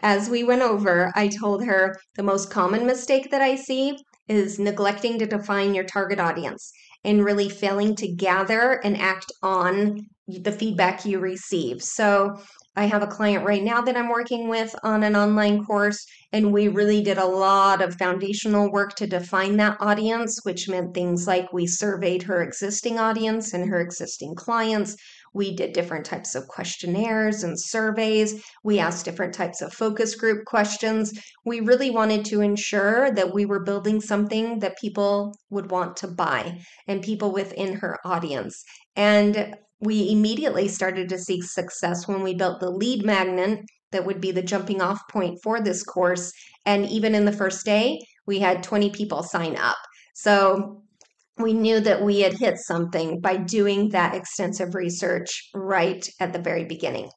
as 0.00 0.30
we 0.30 0.44
went 0.44 0.62
over, 0.62 1.12
I 1.14 1.28
told 1.28 1.64
her 1.64 1.96
the 2.16 2.22
most 2.22 2.50
common 2.50 2.86
mistake 2.86 3.30
that 3.30 3.42
I 3.42 3.56
see 3.56 3.98
is 4.30 4.58
neglecting 4.58 5.18
to 5.18 5.26
define 5.26 5.74
your 5.74 5.84
target 5.84 6.20
audience 6.20 6.72
and 7.04 7.24
really 7.24 7.48
failing 7.48 7.96
to 7.96 8.08
gather 8.08 8.80
and 8.84 8.96
act 8.96 9.32
on 9.42 10.06
the 10.28 10.52
feedback 10.52 11.04
you 11.04 11.18
receive. 11.18 11.82
So 11.82 12.40
I 12.76 12.84
have 12.84 13.02
a 13.02 13.08
client 13.08 13.44
right 13.44 13.62
now 13.62 13.80
that 13.80 13.96
I'm 13.96 14.08
working 14.08 14.48
with 14.48 14.74
on 14.84 15.02
an 15.02 15.16
online 15.16 15.64
course, 15.64 16.06
and 16.32 16.52
we 16.52 16.68
really 16.68 17.02
did 17.02 17.18
a 17.18 17.26
lot 17.26 17.82
of 17.82 17.96
foundational 17.96 18.70
work 18.70 18.94
to 18.96 19.08
define 19.08 19.56
that 19.56 19.76
audience, 19.80 20.38
which 20.44 20.68
meant 20.68 20.94
things 20.94 21.26
like 21.26 21.52
we 21.52 21.66
surveyed 21.66 22.22
her 22.22 22.42
existing 22.42 22.98
audience 22.98 23.52
and 23.52 23.68
her 23.68 23.80
existing 23.80 24.36
clients. 24.36 24.94
We 25.32 25.54
did 25.54 25.72
different 25.72 26.04
types 26.04 26.34
of 26.34 26.48
questionnaires 26.48 27.42
and 27.42 27.58
surveys. 27.58 28.42
We 28.64 28.78
asked 28.78 29.04
different 29.04 29.34
types 29.34 29.62
of 29.62 29.72
focus 29.72 30.14
group 30.14 30.44
questions. 30.44 31.12
We 31.44 31.60
really 31.60 31.90
wanted 31.90 32.24
to 32.26 32.40
ensure 32.40 33.10
that 33.12 33.32
we 33.32 33.46
were 33.46 33.64
building 33.64 34.00
something 34.00 34.58
that 34.60 34.78
people 34.78 35.36
would 35.50 35.70
want 35.70 35.96
to 35.98 36.08
buy 36.08 36.60
and 36.86 37.02
people 37.02 37.32
within 37.32 37.74
her 37.74 37.98
audience. 38.04 38.64
And 38.96 39.54
we 39.80 40.10
immediately 40.10 40.68
started 40.68 41.08
to 41.08 41.18
see 41.18 41.40
success 41.40 42.06
when 42.06 42.22
we 42.22 42.34
built 42.34 42.60
the 42.60 42.70
lead 42.70 43.04
magnet 43.04 43.60
that 43.92 44.04
would 44.04 44.20
be 44.20 44.30
the 44.30 44.42
jumping 44.42 44.80
off 44.80 45.00
point 45.08 45.38
for 45.42 45.60
this 45.60 45.82
course. 45.82 46.32
And 46.66 46.86
even 46.86 47.14
in 47.14 47.24
the 47.24 47.32
first 47.32 47.64
day, 47.64 48.00
we 48.26 48.38
had 48.38 48.62
20 48.62 48.90
people 48.90 49.22
sign 49.22 49.56
up. 49.56 49.78
So 50.14 50.82
we 51.42 51.52
knew 51.52 51.80
that 51.80 52.02
we 52.02 52.20
had 52.20 52.34
hit 52.34 52.58
something 52.58 53.20
by 53.20 53.36
doing 53.36 53.90
that 53.90 54.14
extensive 54.14 54.74
research 54.74 55.50
right 55.54 56.06
at 56.20 56.32
the 56.32 56.38
very 56.38 56.64
beginning. 56.64 57.10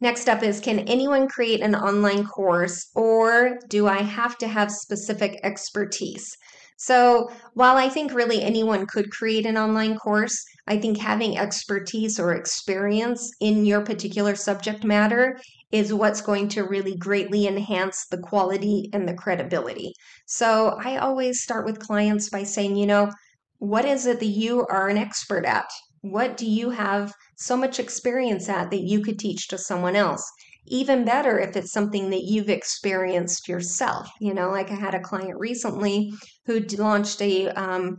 Next 0.00 0.28
up 0.28 0.42
is 0.42 0.60
Can 0.60 0.80
anyone 0.80 1.28
create 1.28 1.60
an 1.60 1.74
online 1.74 2.24
course 2.24 2.88
or 2.94 3.58
do 3.68 3.88
I 3.88 4.02
have 4.02 4.38
to 4.38 4.48
have 4.48 4.70
specific 4.70 5.40
expertise? 5.42 6.36
So, 6.80 7.28
while 7.54 7.76
I 7.76 7.88
think 7.88 8.14
really 8.14 8.40
anyone 8.40 8.86
could 8.86 9.10
create 9.10 9.44
an 9.44 9.58
online 9.58 9.96
course, 9.96 10.44
I 10.68 10.78
think 10.78 10.98
having 10.98 11.36
expertise 11.36 12.20
or 12.20 12.34
experience 12.34 13.28
in 13.40 13.66
your 13.66 13.80
particular 13.80 14.36
subject 14.36 14.84
matter 14.84 15.40
is 15.70 15.92
what's 15.92 16.20
going 16.20 16.48
to 16.48 16.62
really 16.62 16.96
greatly 16.96 17.46
enhance 17.46 18.06
the 18.10 18.18
quality 18.18 18.88
and 18.92 19.08
the 19.08 19.14
credibility. 19.14 19.92
So, 20.26 20.78
I 20.82 20.96
always 20.96 21.42
start 21.42 21.66
with 21.66 21.78
clients 21.78 22.30
by 22.30 22.44
saying, 22.44 22.76
you 22.76 22.86
know, 22.86 23.10
what 23.58 23.84
is 23.84 24.06
it 24.06 24.20
that 24.20 24.26
you 24.26 24.66
are 24.66 24.88
an 24.88 24.98
expert 24.98 25.44
at? 25.44 25.68
What 26.00 26.36
do 26.36 26.46
you 26.46 26.70
have 26.70 27.12
so 27.36 27.56
much 27.56 27.80
experience 27.80 28.48
at 28.48 28.70
that 28.70 28.82
you 28.82 29.02
could 29.02 29.18
teach 29.18 29.48
to 29.48 29.58
someone 29.58 29.96
else? 29.96 30.24
even 30.70 31.04
better 31.04 31.38
if 31.38 31.56
it's 31.56 31.72
something 31.72 32.10
that 32.10 32.24
you've 32.24 32.48
experienced 32.48 33.48
yourself. 33.48 34.10
You 34.20 34.34
know, 34.34 34.50
like 34.50 34.70
I 34.70 34.74
had 34.74 34.94
a 34.94 35.00
client 35.00 35.38
recently 35.38 36.12
who 36.46 36.60
launched 36.76 37.20
a 37.22 37.48
um, 37.48 37.96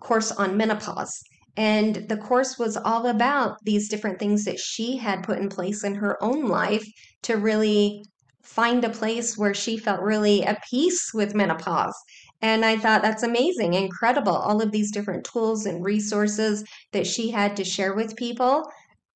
course 0.00 0.32
on 0.32 0.56
menopause. 0.56 1.22
And 1.56 2.08
the 2.08 2.16
course 2.16 2.58
was 2.58 2.76
all 2.76 3.06
about 3.06 3.56
these 3.64 3.88
different 3.88 4.18
things 4.18 4.44
that 4.44 4.58
she 4.58 4.96
had 4.96 5.24
put 5.24 5.38
in 5.38 5.48
place 5.48 5.84
in 5.84 5.96
her 5.96 6.22
own 6.22 6.46
life 6.46 6.84
to 7.22 7.36
really 7.36 8.04
find 8.42 8.84
a 8.84 8.90
place 8.90 9.36
where 9.36 9.54
she 9.54 9.76
felt 9.76 10.00
really 10.00 10.44
at 10.44 10.64
peace 10.68 11.12
with 11.12 11.34
menopause. 11.34 11.94
And 12.42 12.64
I 12.64 12.78
thought 12.78 13.02
that's 13.02 13.22
amazing, 13.22 13.74
incredible. 13.74 14.34
All 14.34 14.62
of 14.62 14.72
these 14.72 14.90
different 14.90 15.24
tools 15.24 15.66
and 15.66 15.84
resources 15.84 16.64
that 16.92 17.06
she 17.06 17.30
had 17.30 17.56
to 17.56 17.64
share 17.64 17.94
with 17.94 18.16
people 18.16 18.64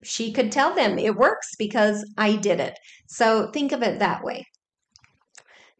she 0.04 0.32
could 0.32 0.52
tell 0.52 0.74
them 0.74 0.98
it 0.98 1.16
works 1.16 1.54
because 1.56 2.04
I 2.16 2.36
did 2.36 2.60
it. 2.60 2.78
So 3.06 3.50
think 3.50 3.72
of 3.72 3.82
it 3.82 3.98
that 3.98 4.22
way. 4.22 4.46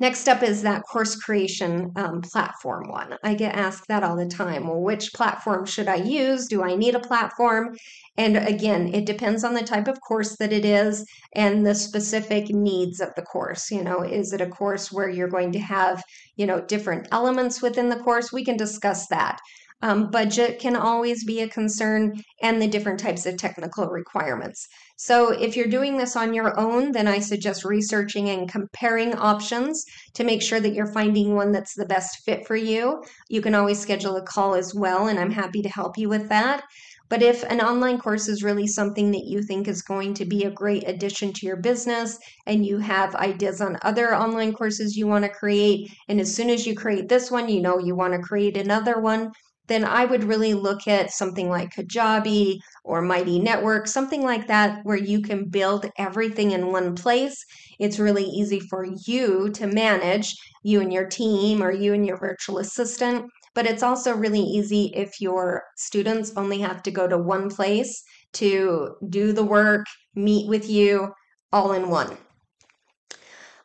Next 0.00 0.28
up 0.28 0.42
is 0.42 0.62
that 0.62 0.82
course 0.82 1.14
creation 1.14 1.92
um, 1.94 2.20
platform 2.20 2.88
one. 2.88 3.16
I 3.22 3.34
get 3.34 3.54
asked 3.54 3.86
that 3.88 4.02
all 4.02 4.16
the 4.16 4.26
time. 4.26 4.66
Well, 4.66 4.80
which 4.80 5.12
platform 5.12 5.64
should 5.66 5.86
I 5.86 5.96
use? 5.96 6.48
Do 6.48 6.64
I 6.64 6.74
need 6.74 6.96
a 6.96 7.00
platform? 7.00 7.76
And 8.16 8.36
again, 8.36 8.92
it 8.92 9.06
depends 9.06 9.44
on 9.44 9.54
the 9.54 9.62
type 9.62 9.86
of 9.86 10.00
course 10.00 10.36
that 10.38 10.52
it 10.52 10.64
is 10.64 11.06
and 11.34 11.64
the 11.64 11.74
specific 11.74 12.48
needs 12.48 13.00
of 13.00 13.14
the 13.14 13.22
course. 13.22 13.70
You 13.70 13.84
know, 13.84 14.02
is 14.02 14.32
it 14.32 14.40
a 14.40 14.48
course 14.48 14.90
where 14.90 15.08
you're 15.08 15.28
going 15.28 15.52
to 15.52 15.60
have, 15.60 16.02
you 16.36 16.46
know, 16.46 16.60
different 16.60 17.06
elements 17.12 17.62
within 17.62 17.88
the 17.88 18.02
course? 18.02 18.32
We 18.32 18.44
can 18.44 18.56
discuss 18.56 19.06
that. 19.08 19.38
Um, 19.82 20.10
budget 20.10 20.58
can 20.58 20.76
always 20.76 21.24
be 21.24 21.40
a 21.40 21.48
concern 21.48 22.14
and 22.40 22.60
the 22.60 22.66
different 22.66 23.00
types 23.00 23.26
of 23.26 23.36
technical 23.36 23.86
requirements. 23.88 24.66
So, 24.96 25.30
if 25.30 25.56
you're 25.56 25.66
doing 25.66 25.98
this 25.98 26.16
on 26.16 26.32
your 26.32 26.58
own, 26.58 26.92
then 26.92 27.06
I 27.06 27.18
suggest 27.18 27.64
researching 27.64 28.30
and 28.30 28.50
comparing 28.50 29.14
options 29.14 29.84
to 30.14 30.24
make 30.24 30.40
sure 30.40 30.60
that 30.60 30.72
you're 30.72 30.92
finding 30.92 31.34
one 31.34 31.52
that's 31.52 31.74
the 31.74 31.84
best 31.84 32.24
fit 32.24 32.46
for 32.46 32.56
you. 32.56 33.02
You 33.28 33.42
can 33.42 33.54
always 33.54 33.78
schedule 33.78 34.16
a 34.16 34.22
call 34.22 34.54
as 34.54 34.74
well, 34.74 35.08
and 35.08 35.18
I'm 35.18 35.32
happy 35.32 35.60
to 35.62 35.68
help 35.68 35.98
you 35.98 36.08
with 36.08 36.28
that. 36.30 36.62
But 37.10 37.22
if 37.22 37.42
an 37.44 37.60
online 37.60 37.98
course 37.98 38.28
is 38.28 38.42
really 38.42 38.66
something 38.66 39.10
that 39.10 39.26
you 39.26 39.42
think 39.42 39.68
is 39.68 39.82
going 39.82 40.14
to 40.14 40.24
be 40.24 40.44
a 40.44 40.50
great 40.50 40.88
addition 40.88 41.32
to 41.34 41.46
your 41.46 41.56
business 41.56 42.18
and 42.46 42.64
you 42.64 42.78
have 42.78 43.14
ideas 43.14 43.60
on 43.60 43.78
other 43.82 44.14
online 44.14 44.54
courses 44.54 44.96
you 44.96 45.06
want 45.06 45.24
to 45.24 45.28
create, 45.28 45.90
and 46.08 46.18
as 46.20 46.34
soon 46.34 46.48
as 46.48 46.66
you 46.66 46.74
create 46.74 47.08
this 47.08 47.30
one, 47.30 47.48
you 47.48 47.60
know 47.60 47.78
you 47.78 47.94
want 47.94 48.14
to 48.14 48.18
create 48.20 48.56
another 48.56 48.98
one, 48.98 49.30
then 49.66 49.84
I 49.84 50.04
would 50.04 50.24
really 50.24 50.54
look 50.54 50.86
at 50.86 51.10
something 51.10 51.48
like 51.48 51.74
Kajabi 51.74 52.58
or 52.84 53.00
Mighty 53.00 53.38
Network, 53.38 53.86
something 53.86 54.22
like 54.22 54.46
that, 54.46 54.80
where 54.84 54.96
you 54.96 55.22
can 55.22 55.48
build 55.48 55.90
everything 55.98 56.50
in 56.50 56.72
one 56.72 56.94
place. 56.94 57.36
It's 57.78 57.98
really 57.98 58.24
easy 58.24 58.60
for 58.60 58.86
you 59.06 59.50
to 59.50 59.66
manage, 59.66 60.34
you 60.62 60.80
and 60.80 60.92
your 60.92 61.06
team, 61.06 61.62
or 61.62 61.72
you 61.72 61.94
and 61.94 62.06
your 62.06 62.18
virtual 62.18 62.58
assistant. 62.58 63.24
But 63.54 63.66
it's 63.66 63.82
also 63.82 64.14
really 64.14 64.40
easy 64.40 64.92
if 64.94 65.20
your 65.20 65.62
students 65.76 66.32
only 66.36 66.58
have 66.58 66.82
to 66.82 66.90
go 66.90 67.08
to 67.08 67.16
one 67.16 67.48
place 67.48 68.02
to 68.34 68.96
do 69.08 69.32
the 69.32 69.44
work, 69.44 69.86
meet 70.14 70.48
with 70.48 70.68
you 70.68 71.12
all 71.52 71.72
in 71.72 71.88
one. 71.88 72.18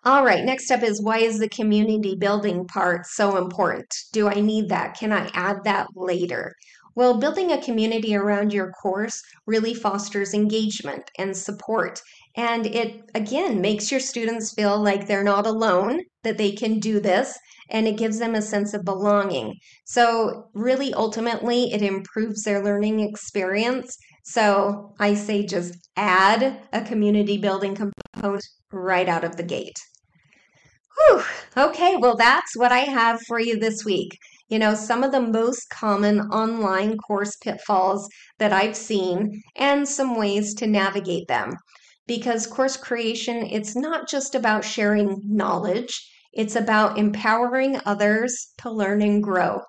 All 0.04 0.24
right, 0.24 0.46
next 0.46 0.72
up 0.72 0.82
is 0.82 1.02
why 1.02 1.20
is 1.20 1.40
the 1.40 1.50
community 1.50 2.16
building 2.16 2.66
part 2.66 3.06
so 3.06 3.38
important? 3.38 3.94
Do 4.14 4.28
I 4.28 4.40
need 4.40 4.70
that? 4.70 4.98
Can 4.98 5.12
I 5.12 5.30
add 5.34 5.64
that 5.66 5.88
later? 5.96 6.56
Well, 6.96 7.20
building 7.20 7.52
a 7.52 7.62
community 7.62 8.16
around 8.16 8.54
your 8.54 8.72
course 8.72 9.22
really 9.46 9.74
fosters 9.74 10.34
engagement 10.34 11.12
and 11.18 11.36
support. 11.36 12.02
And 12.36 12.66
it, 12.68 13.04
again, 13.14 13.60
makes 13.62 13.92
your 13.92 14.00
students 14.00 14.54
feel 14.54 14.82
like 14.82 15.08
they're 15.08 15.24
not 15.24 15.46
alone, 15.46 16.02
that 16.24 16.38
they 16.38 16.52
can 16.52 16.80
do 16.80 17.00
this, 17.00 17.38
and 17.70 17.88
it 17.88 17.98
gives 17.98 18.20
them 18.20 18.36
a 18.36 18.42
sense 18.42 18.74
of 18.74 18.86
belonging. 18.86 19.56
So, 19.86 20.50
really, 20.54 20.94
ultimately, 20.94 21.74
it 21.74 21.82
improves 21.82 22.44
their 22.44 22.64
learning 22.64 23.02
experience. 23.02 23.98
So, 24.32 24.94
I 25.00 25.16
say 25.16 25.44
just 25.44 25.74
add 25.96 26.60
a 26.72 26.82
community 26.82 27.40
building 27.40 27.74
component 27.74 28.44
right 28.72 29.10
out 29.10 29.24
of 29.24 29.38
the 29.38 29.44
gate. 29.44 29.80
Whew. 30.96 31.24
Okay, 31.58 31.96
well, 31.96 32.16
that's 32.16 32.56
what 32.56 32.72
I 32.72 32.82
have 32.82 33.20
for 33.28 33.40
you 33.40 33.58
this 33.58 33.84
week. 33.84 34.20
You 34.48 34.60
know, 34.60 34.76
some 34.76 35.04
of 35.04 35.12
the 35.12 35.20
most 35.20 35.72
common 35.72 36.20
online 36.30 36.96
course 36.98 37.38
pitfalls 37.38 38.08
that 38.38 38.54
I've 38.54 38.76
seen 38.76 39.42
and 39.56 39.90
some 39.90 40.16
ways 40.16 40.54
to 40.56 40.68
navigate 40.68 41.28
them. 41.28 41.54
Because 42.06 42.46
course 42.46 42.78
creation, 42.78 43.38
it's 43.38 43.76
not 43.76 44.08
just 44.08 44.36
about 44.36 44.64
sharing 44.64 45.22
knowledge, 45.26 46.08
it's 46.34 46.56
about 46.56 47.00
empowering 47.00 47.82
others 47.84 48.54
to 48.60 48.70
learn 48.70 49.02
and 49.02 49.24
grow. 49.24 49.62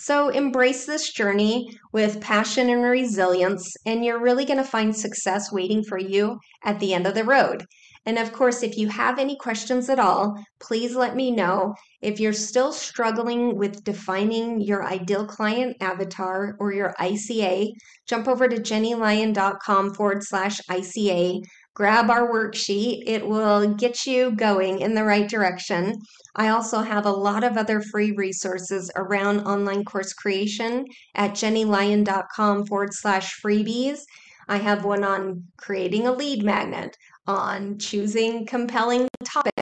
So 0.00 0.28
embrace 0.28 0.86
this 0.86 1.12
journey 1.12 1.76
with 1.92 2.20
passion 2.20 2.70
and 2.70 2.84
resilience, 2.84 3.76
and 3.84 4.04
you're 4.04 4.20
really 4.20 4.44
going 4.44 4.58
to 4.58 4.64
find 4.64 4.94
success 4.94 5.50
waiting 5.50 5.82
for 5.82 5.98
you 5.98 6.38
at 6.64 6.78
the 6.78 6.94
end 6.94 7.04
of 7.08 7.14
the 7.14 7.24
road. 7.24 7.64
And 8.06 8.16
of 8.16 8.32
course, 8.32 8.62
if 8.62 8.78
you 8.78 8.88
have 8.88 9.18
any 9.18 9.36
questions 9.36 9.88
at 9.88 9.98
all, 9.98 10.40
please 10.60 10.94
let 10.94 11.16
me 11.16 11.32
know. 11.32 11.74
If 12.00 12.20
you're 12.20 12.32
still 12.32 12.72
struggling 12.72 13.58
with 13.58 13.82
defining 13.82 14.60
your 14.60 14.84
ideal 14.84 15.26
client 15.26 15.76
avatar 15.80 16.56
or 16.60 16.72
your 16.72 16.94
ICA, 17.00 17.72
jump 18.06 18.28
over 18.28 18.48
to 18.48 18.56
jennielyon.com 18.56 19.94
forward 19.94 20.22
slash 20.22 20.60
ICA. 20.70 21.42
Grab 21.78 22.10
our 22.10 22.28
worksheet. 22.28 23.04
It 23.06 23.24
will 23.24 23.72
get 23.74 24.04
you 24.04 24.32
going 24.32 24.80
in 24.80 24.94
the 24.94 25.04
right 25.04 25.28
direction. 25.28 25.94
I 26.34 26.48
also 26.48 26.80
have 26.80 27.06
a 27.06 27.12
lot 27.12 27.44
of 27.44 27.56
other 27.56 27.80
free 27.80 28.10
resources 28.10 28.90
around 28.96 29.42
online 29.42 29.84
course 29.84 30.12
creation 30.12 30.86
at 31.14 31.34
jennielyon.com 31.34 32.66
forward 32.66 32.92
slash 32.94 33.40
freebies. 33.40 34.00
I 34.48 34.56
have 34.56 34.84
one 34.84 35.04
on 35.04 35.44
creating 35.56 36.08
a 36.08 36.12
lead 36.12 36.42
magnet, 36.42 36.96
on 37.28 37.78
choosing 37.78 38.44
compelling 38.44 39.06
topics. 39.24 39.54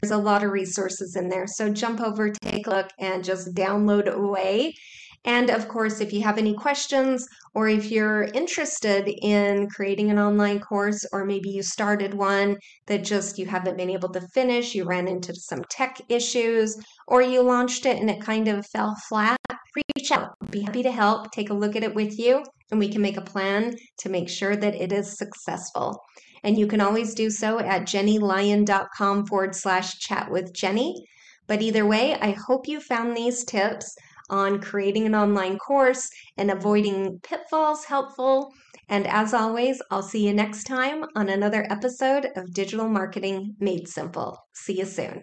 There's 0.00 0.10
a 0.10 0.16
lot 0.16 0.42
of 0.42 0.50
resources 0.50 1.14
in 1.14 1.28
there. 1.28 1.46
So 1.46 1.72
jump 1.72 2.00
over, 2.00 2.30
take 2.30 2.66
a 2.66 2.70
look, 2.70 2.90
and 2.98 3.22
just 3.22 3.54
download 3.54 4.08
away. 4.12 4.74
And 5.24 5.50
of 5.50 5.68
course, 5.68 6.00
if 6.00 6.12
you 6.12 6.22
have 6.22 6.36
any 6.36 6.52
questions 6.54 7.26
or 7.54 7.68
if 7.68 7.90
you're 7.92 8.24
interested 8.24 9.08
in 9.22 9.68
creating 9.68 10.10
an 10.10 10.18
online 10.18 10.58
course, 10.58 11.06
or 11.12 11.24
maybe 11.24 11.50
you 11.50 11.62
started 11.62 12.14
one 12.14 12.56
that 12.86 13.04
just 13.04 13.38
you 13.38 13.46
haven't 13.46 13.76
been 13.76 13.90
able 13.90 14.08
to 14.10 14.26
finish, 14.34 14.74
you 14.74 14.84
ran 14.84 15.06
into 15.06 15.34
some 15.34 15.62
tech 15.70 16.00
issues, 16.08 16.76
or 17.06 17.22
you 17.22 17.42
launched 17.42 17.86
it 17.86 17.98
and 17.98 18.10
it 18.10 18.20
kind 18.20 18.48
of 18.48 18.66
fell 18.66 18.96
flat, 19.08 19.38
reach 19.96 20.10
out. 20.10 20.30
Be 20.50 20.62
happy 20.62 20.82
to 20.82 20.90
help, 20.90 21.30
take 21.30 21.50
a 21.50 21.54
look 21.54 21.76
at 21.76 21.84
it 21.84 21.94
with 21.94 22.18
you, 22.18 22.42
and 22.70 22.80
we 22.80 22.88
can 22.88 23.02
make 23.02 23.16
a 23.16 23.22
plan 23.22 23.76
to 23.98 24.08
make 24.08 24.28
sure 24.28 24.56
that 24.56 24.74
it 24.74 24.92
is 24.92 25.16
successful. 25.16 26.02
And 26.42 26.58
you 26.58 26.66
can 26.66 26.80
always 26.80 27.14
do 27.14 27.30
so 27.30 27.60
at 27.60 27.82
jennielyon.com 27.82 29.26
forward 29.26 29.54
slash 29.54 29.98
chat 29.98 30.30
with 30.30 30.52
Jennie. 30.52 31.04
But 31.46 31.62
either 31.62 31.86
way, 31.86 32.14
I 32.14 32.32
hope 32.32 32.66
you 32.66 32.80
found 32.80 33.16
these 33.16 33.44
tips 33.44 33.94
on 34.30 34.60
creating 34.60 35.06
an 35.06 35.14
online 35.14 35.58
course 35.58 36.10
and 36.36 36.50
avoiding 36.50 37.20
pitfalls 37.22 37.84
helpful. 37.84 38.52
And 38.88 39.06
as 39.06 39.32
always, 39.32 39.80
I'll 39.90 40.02
see 40.02 40.26
you 40.26 40.34
next 40.34 40.64
time 40.64 41.04
on 41.16 41.28
another 41.28 41.66
episode 41.70 42.28
of 42.36 42.52
Digital 42.52 42.88
Marketing 42.88 43.56
Made 43.58 43.88
Simple. 43.88 44.38
See 44.54 44.78
you 44.78 44.84
soon. 44.84 45.22